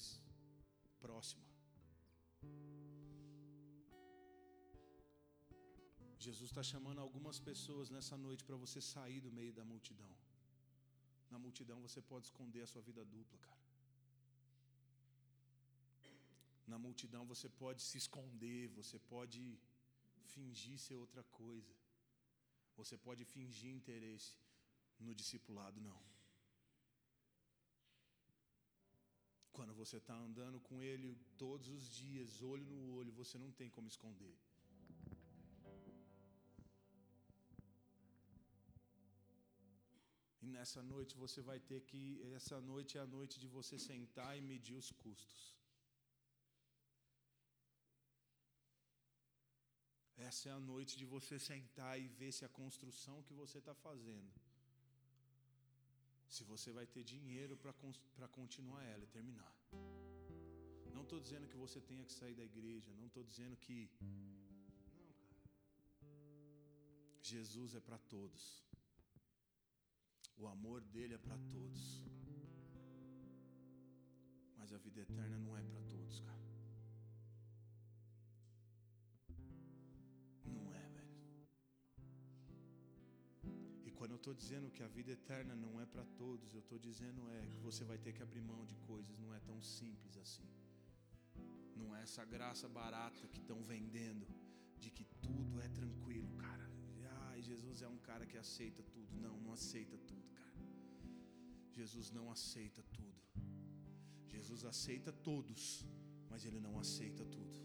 próxima. 1.05 1.45
Jesus 6.25 6.49
está 6.51 6.63
chamando 6.71 6.99
algumas 7.05 7.37
pessoas 7.39 7.89
nessa 7.95 8.15
noite 8.25 8.43
para 8.47 8.57
você 8.63 8.79
sair 8.79 9.19
do 9.25 9.31
meio 9.39 9.53
da 9.59 9.63
multidão. 9.71 10.11
Na 11.31 11.39
multidão 11.45 11.79
você 11.85 12.01
pode 12.11 12.25
esconder 12.29 12.61
a 12.63 12.67
sua 12.73 12.83
vida 12.89 13.03
dupla, 13.15 13.39
cara. 13.47 13.61
Na 16.71 16.77
multidão 16.85 17.23
você 17.33 17.47
pode 17.63 17.81
se 17.81 17.97
esconder, 18.03 18.67
você 18.79 18.99
pode 19.13 19.41
fingir 20.33 20.77
ser 20.85 20.95
outra 21.03 21.23
coisa. 21.41 21.73
Você 22.77 22.97
pode 22.97 23.25
fingir 23.25 23.71
interesse. 23.79 24.31
No 24.99 25.15
discipulado, 25.15 25.81
não. 25.81 25.99
Quando 29.57 29.73
você 29.81 29.97
está 29.97 30.15
andando 30.27 30.59
com 30.67 30.81
Ele 30.81 31.09
todos 31.37 31.67
os 31.75 31.83
dias, 32.01 32.41
olho 32.41 32.65
no 32.65 32.79
olho, 32.97 33.11
você 33.21 33.37
não 33.37 33.51
tem 33.59 33.69
como 33.69 33.87
esconder. 33.87 34.35
E 40.41 40.47
nessa 40.57 40.81
noite 40.81 41.15
você 41.23 41.41
vai 41.49 41.59
ter 41.59 41.81
que. 41.89 42.03
Essa 42.37 42.59
noite 42.59 42.97
é 42.97 43.01
a 43.01 43.11
noite 43.17 43.35
de 43.39 43.47
você 43.57 43.77
sentar 43.77 44.31
e 44.37 44.41
medir 44.41 44.75
os 44.83 44.91
custos. 45.03 45.41
Essa 50.29 50.49
é 50.49 50.51
a 50.51 50.59
noite 50.59 50.93
de 50.97 51.05
você 51.13 51.37
sentar 51.39 51.93
e 51.99 52.07
ver 52.19 52.31
se 52.31 52.43
a 52.45 52.49
construção 52.61 53.23
que 53.27 53.33
você 53.33 53.57
está 53.57 53.73
fazendo, 53.73 54.31
se 56.35 56.43
você 56.51 56.71
vai 56.77 56.85
ter 56.93 57.03
dinheiro 57.03 57.55
para 57.57 58.27
continuar 58.39 58.83
ela 58.93 59.03
e 59.03 59.13
terminar. 59.17 59.53
Não 60.95 61.03
estou 61.03 61.19
dizendo 61.19 61.47
que 61.51 61.57
você 61.57 61.79
tenha 61.81 62.05
que 62.05 62.13
sair 62.13 62.35
da 62.35 62.45
igreja, 62.51 62.93
não 63.01 63.07
estou 63.07 63.23
dizendo 63.23 63.55
que. 63.57 63.77
Não, 63.99 65.11
cara. 65.27 65.49
Jesus 67.21 67.75
é 67.75 67.81
para 67.81 67.97
todos. 67.97 68.63
O 70.37 70.47
amor 70.47 70.81
dele 70.95 71.15
é 71.15 71.17
para 71.17 71.37
todos. 71.55 72.01
Mas 74.57 74.71
a 74.71 74.77
vida 74.77 75.01
eterna 75.01 75.37
não 75.39 75.57
é 75.57 75.63
para 75.63 75.81
todos, 75.81 76.19
cara. 76.21 76.50
Quando 84.01 84.13
eu 84.13 84.21
estou 84.21 84.33
dizendo 84.33 84.71
que 84.75 84.81
a 84.81 84.87
vida 84.87 85.11
eterna 85.11 85.55
não 85.55 85.79
é 85.79 85.85
para 85.85 86.03
todos, 86.21 86.55
eu 86.55 86.61
estou 86.61 86.79
dizendo 86.79 87.21
é 87.33 87.41
que 87.51 87.59
você 87.59 87.83
vai 87.89 87.99
ter 87.99 88.11
que 88.11 88.23
abrir 88.23 88.41
mão 88.41 88.65
de 88.65 88.75
coisas, 88.77 89.19
não 89.19 89.31
é 89.31 89.39
tão 89.41 89.61
simples 89.61 90.17
assim. 90.17 90.47
Não 91.75 91.95
é 91.95 92.01
essa 92.01 92.25
graça 92.25 92.67
barata 92.67 93.27
que 93.27 93.37
estão 93.37 93.59
vendendo, 93.63 94.25
de 94.79 94.89
que 94.89 95.05
tudo 95.25 95.61
é 95.61 95.67
tranquilo, 95.69 96.31
cara. 96.37 96.67
Ai, 97.27 97.43
Jesus 97.43 97.83
é 97.83 97.87
um 97.87 97.99
cara 97.99 98.25
que 98.25 98.39
aceita 98.39 98.81
tudo. 98.81 99.15
Não, 99.25 99.39
não 99.39 99.53
aceita 99.53 99.95
tudo. 99.99 100.27
Jesus 101.71 102.09
não 102.09 102.31
aceita 102.31 102.81
tudo. 102.97 103.21
Jesus 104.35 104.65
aceita 104.65 105.13
todos, 105.13 105.85
mas 106.27 106.43
Ele 106.43 106.59
não 106.59 106.79
aceita 106.79 107.23
tudo. 107.23 107.59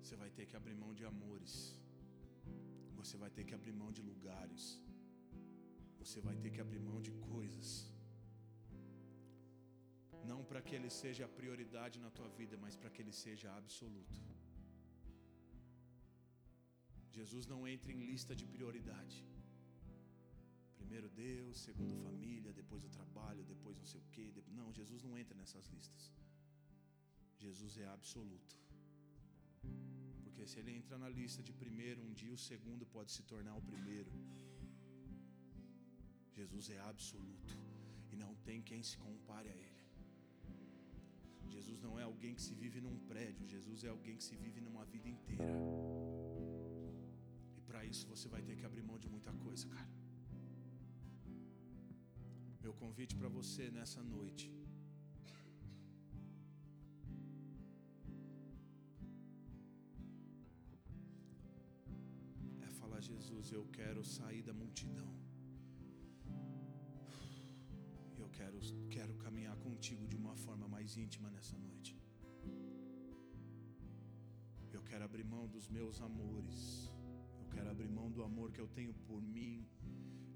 Você 0.00 0.16
vai 0.16 0.30
ter 0.30 0.46
que 0.46 0.56
abrir 0.56 0.74
mão 0.74 0.94
de 0.94 1.04
amores. 1.04 1.77
Você 3.08 3.18
vai 3.22 3.30
ter 3.36 3.44
que 3.48 3.54
abrir 3.58 3.74
mão 3.82 3.90
de 3.98 4.02
lugares. 4.08 4.64
Você 6.00 6.18
vai 6.26 6.34
ter 6.42 6.50
que 6.54 6.60
abrir 6.64 6.80
mão 6.88 6.98
de 7.06 7.12
coisas. 7.28 7.68
Não 10.30 10.40
para 10.48 10.60
que 10.66 10.74
Ele 10.78 10.90
seja 10.98 11.22
a 11.24 11.30
prioridade 11.38 11.96
na 12.04 12.10
tua 12.16 12.28
vida, 12.38 12.58
mas 12.64 12.76
para 12.80 12.90
que 12.90 13.00
Ele 13.04 13.14
seja 13.22 13.48
absoluto. 13.60 14.20
Jesus 17.18 17.46
não 17.52 17.60
entra 17.74 17.92
em 17.96 18.04
lista 18.10 18.36
de 18.40 18.46
prioridade. 18.56 19.18
Primeiro 20.76 21.08
Deus, 21.24 21.56
segundo 21.68 21.96
família, 22.06 22.58
depois 22.60 22.84
o 22.88 22.94
trabalho, 22.98 23.50
depois 23.54 23.78
não 23.82 23.88
sei 23.92 24.02
o 24.02 24.10
quê. 24.16 24.26
Não, 24.60 24.68
Jesus 24.80 25.02
não 25.08 25.16
entra 25.22 25.38
nessas 25.42 25.68
listas. 25.76 26.12
Jesus 27.46 27.74
é 27.84 27.88
absoluto. 27.98 28.54
Porque 30.38 30.50
se 30.50 30.60
ele 30.60 30.72
entra 30.80 30.96
na 30.96 31.08
lista 31.08 31.42
de 31.46 31.52
primeiro, 31.52 32.00
um 32.00 32.12
dia 32.18 32.32
o 32.32 32.38
segundo 32.38 32.86
pode 32.86 33.10
se 33.10 33.22
tornar 33.30 33.54
o 33.60 33.62
primeiro. 33.70 34.10
Jesus 36.36 36.70
é 36.70 36.78
absoluto 36.90 37.54
e 38.12 38.14
não 38.14 38.36
tem 38.46 38.62
quem 38.62 38.80
se 38.90 38.96
compare 38.98 39.48
a 39.48 39.56
ele. 39.64 39.82
Jesus 41.54 41.80
não 41.86 41.98
é 41.98 42.04
alguém 42.04 42.36
que 42.36 42.42
se 42.46 42.54
vive 42.54 42.80
num 42.80 42.96
prédio, 43.12 43.48
Jesus 43.48 43.82
é 43.82 43.88
alguém 43.88 44.16
que 44.16 44.22
se 44.22 44.36
vive 44.36 44.60
numa 44.60 44.84
vida 44.84 45.08
inteira. 45.08 45.50
E 47.56 47.60
para 47.62 47.84
isso 47.84 48.06
você 48.06 48.28
vai 48.28 48.40
ter 48.40 48.54
que 48.54 48.64
abrir 48.64 48.84
mão 48.84 48.96
de 48.96 49.08
muita 49.08 49.32
coisa, 49.32 49.66
cara. 49.66 49.90
Meu 52.62 52.74
convite 52.84 53.16
para 53.16 53.28
você 53.28 53.72
nessa 53.72 54.04
noite. 54.04 54.57
Eu 63.58 63.66
quero 63.78 64.02
sair 64.16 64.42
da 64.48 64.54
multidão. 64.60 65.10
Eu 68.22 68.28
quero, 68.38 68.58
quero 68.96 69.14
caminhar 69.24 69.56
contigo 69.66 70.04
de 70.12 70.16
uma 70.22 70.34
forma 70.44 70.66
mais 70.74 70.96
íntima 71.04 71.28
nessa 71.36 71.56
noite. 71.66 71.92
Eu 74.76 74.82
quero 74.90 75.04
abrir 75.08 75.24
mão 75.36 75.44
dos 75.56 75.66
meus 75.76 76.00
amores. 76.08 76.58
Eu 77.40 77.46
quero 77.54 77.68
abrir 77.74 77.90
mão 77.98 78.08
do 78.16 78.22
amor 78.28 78.52
que 78.52 78.62
eu 78.64 78.68
tenho 78.78 78.94
por 79.08 79.20
mim. 79.36 79.66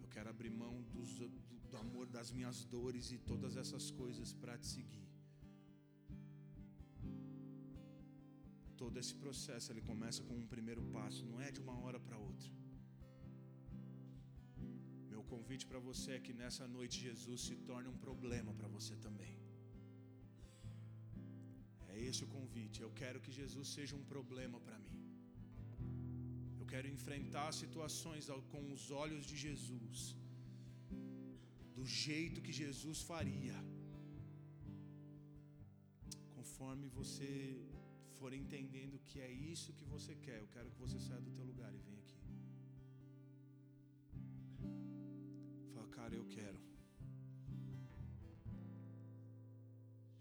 Eu 0.02 0.08
quero 0.14 0.28
abrir 0.34 0.50
mão 0.50 0.74
dos, 0.94 1.12
do, 1.20 1.28
do 1.70 1.76
amor 1.84 2.06
das 2.16 2.30
minhas 2.38 2.64
dores 2.76 3.12
e 3.12 3.18
todas 3.32 3.56
essas 3.62 3.90
coisas 4.02 4.32
para 4.32 4.56
te 4.58 4.66
seguir. 4.66 5.08
Todo 8.82 8.98
esse 9.02 9.14
processo 9.14 9.70
ele 9.72 9.84
começa 9.92 10.24
com 10.24 10.34
um 10.42 10.46
primeiro 10.54 10.82
passo, 10.96 11.24
não 11.24 11.40
é 11.40 11.52
de 11.52 11.60
uma 11.60 11.76
hora 11.82 12.00
para 12.00 12.18
outra. 12.18 12.61
Convite 15.34 15.64
para 15.70 15.80
você 15.86 16.08
é 16.16 16.24
que 16.24 16.34
nessa 16.40 16.64
noite 16.74 16.96
Jesus 17.06 17.38
se 17.48 17.56
torne 17.68 17.88
um 17.92 17.98
problema 18.06 18.50
para 18.58 18.68
você 18.74 18.94
também. 19.04 19.34
É 21.92 21.94
esse 22.08 22.22
o 22.26 22.30
convite. 22.36 22.82
Eu 22.86 22.90
quero 23.00 23.20
que 23.24 23.32
Jesus 23.40 23.68
seja 23.76 23.94
um 24.00 24.04
problema 24.12 24.58
para 24.66 24.78
mim. 24.86 25.00
Eu 26.60 26.66
quero 26.72 26.88
enfrentar 26.96 27.48
situações 27.62 28.26
com 28.52 28.62
os 28.76 28.84
olhos 29.04 29.24
de 29.30 29.36
Jesus 29.46 29.98
do 31.78 31.86
jeito 32.04 32.44
que 32.46 32.54
Jesus 32.64 33.00
faria. 33.12 33.58
Conforme 36.36 36.88
você 37.00 37.30
for 38.18 38.32
entendendo 38.42 39.04
que 39.08 39.18
é 39.28 39.32
isso 39.54 39.76
que 39.78 39.88
você 39.96 40.14
quer, 40.26 40.38
eu 40.40 40.50
quero 40.56 40.70
que 40.72 40.80
você 40.86 40.98
saia 41.08 41.22
do 41.28 41.34
teu 41.38 41.44
lugar 41.44 41.51
cara, 46.02 46.14
eu 46.20 46.26
quero. 46.36 46.60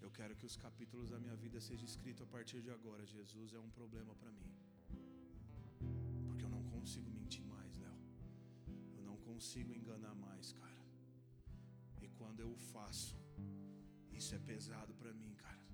Eu 0.05 0.11
quero 0.17 0.35
que 0.39 0.45
os 0.51 0.57
capítulos 0.65 1.09
da 1.13 1.19
minha 1.23 1.37
vida 1.43 1.59
sejam 1.69 1.85
escritos 1.93 2.23
a 2.27 2.29
partir 2.35 2.61
de 2.61 2.71
agora. 2.77 3.05
Jesus 3.05 3.53
é 3.53 3.59
um 3.67 3.71
problema 3.79 4.13
para 4.21 4.31
mim. 4.39 4.51
Porque 6.27 6.45
eu 6.47 6.53
não 6.57 6.63
consigo 6.75 7.09
mentir 7.19 7.45
mais, 7.55 7.77
Léo. 7.85 7.99
Eu 8.97 9.03
não 9.09 9.17
consigo 9.29 9.73
enganar 9.81 10.15
mais, 10.27 10.51
cara 10.61 10.81
quando 12.21 12.39
eu 12.41 12.51
o 12.51 12.57
faço, 12.73 13.15
isso 14.17 14.33
é 14.35 14.39
pesado 14.39 14.93
para 14.99 15.11
mim, 15.11 15.33
cara. 15.43 15.65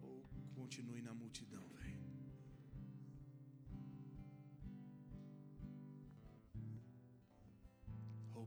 Ou 0.00 0.22
continue 0.54 1.02
na 1.02 1.12
multidão, 1.12 1.66
velho. 1.80 2.01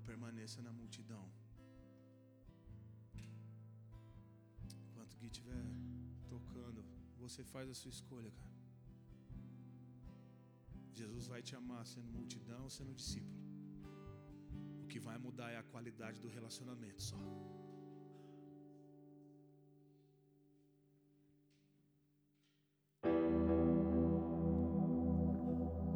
Permaneça 0.09 0.61
na 0.67 0.71
multidão. 0.79 1.25
Enquanto 4.83 5.17
que 5.19 5.25
estiver 5.31 5.63
tocando, 6.33 6.83
você 7.23 7.43
faz 7.53 7.69
a 7.69 7.75
sua 7.81 7.93
escolha, 7.97 8.31
cara. 8.39 8.55
Jesus 11.01 11.25
vai 11.33 11.41
te 11.47 11.53
amar 11.61 11.83
sendo 11.93 12.09
multidão, 12.19 12.63
sendo 12.69 12.93
discípulo. 13.01 13.43
O 14.83 14.87
que 14.91 14.99
vai 15.07 15.17
mudar 15.17 15.49
é 15.55 15.57
a 15.57 15.63
qualidade 15.73 16.19
do 16.25 16.29
relacionamento 16.37 17.01
só. 17.11 17.17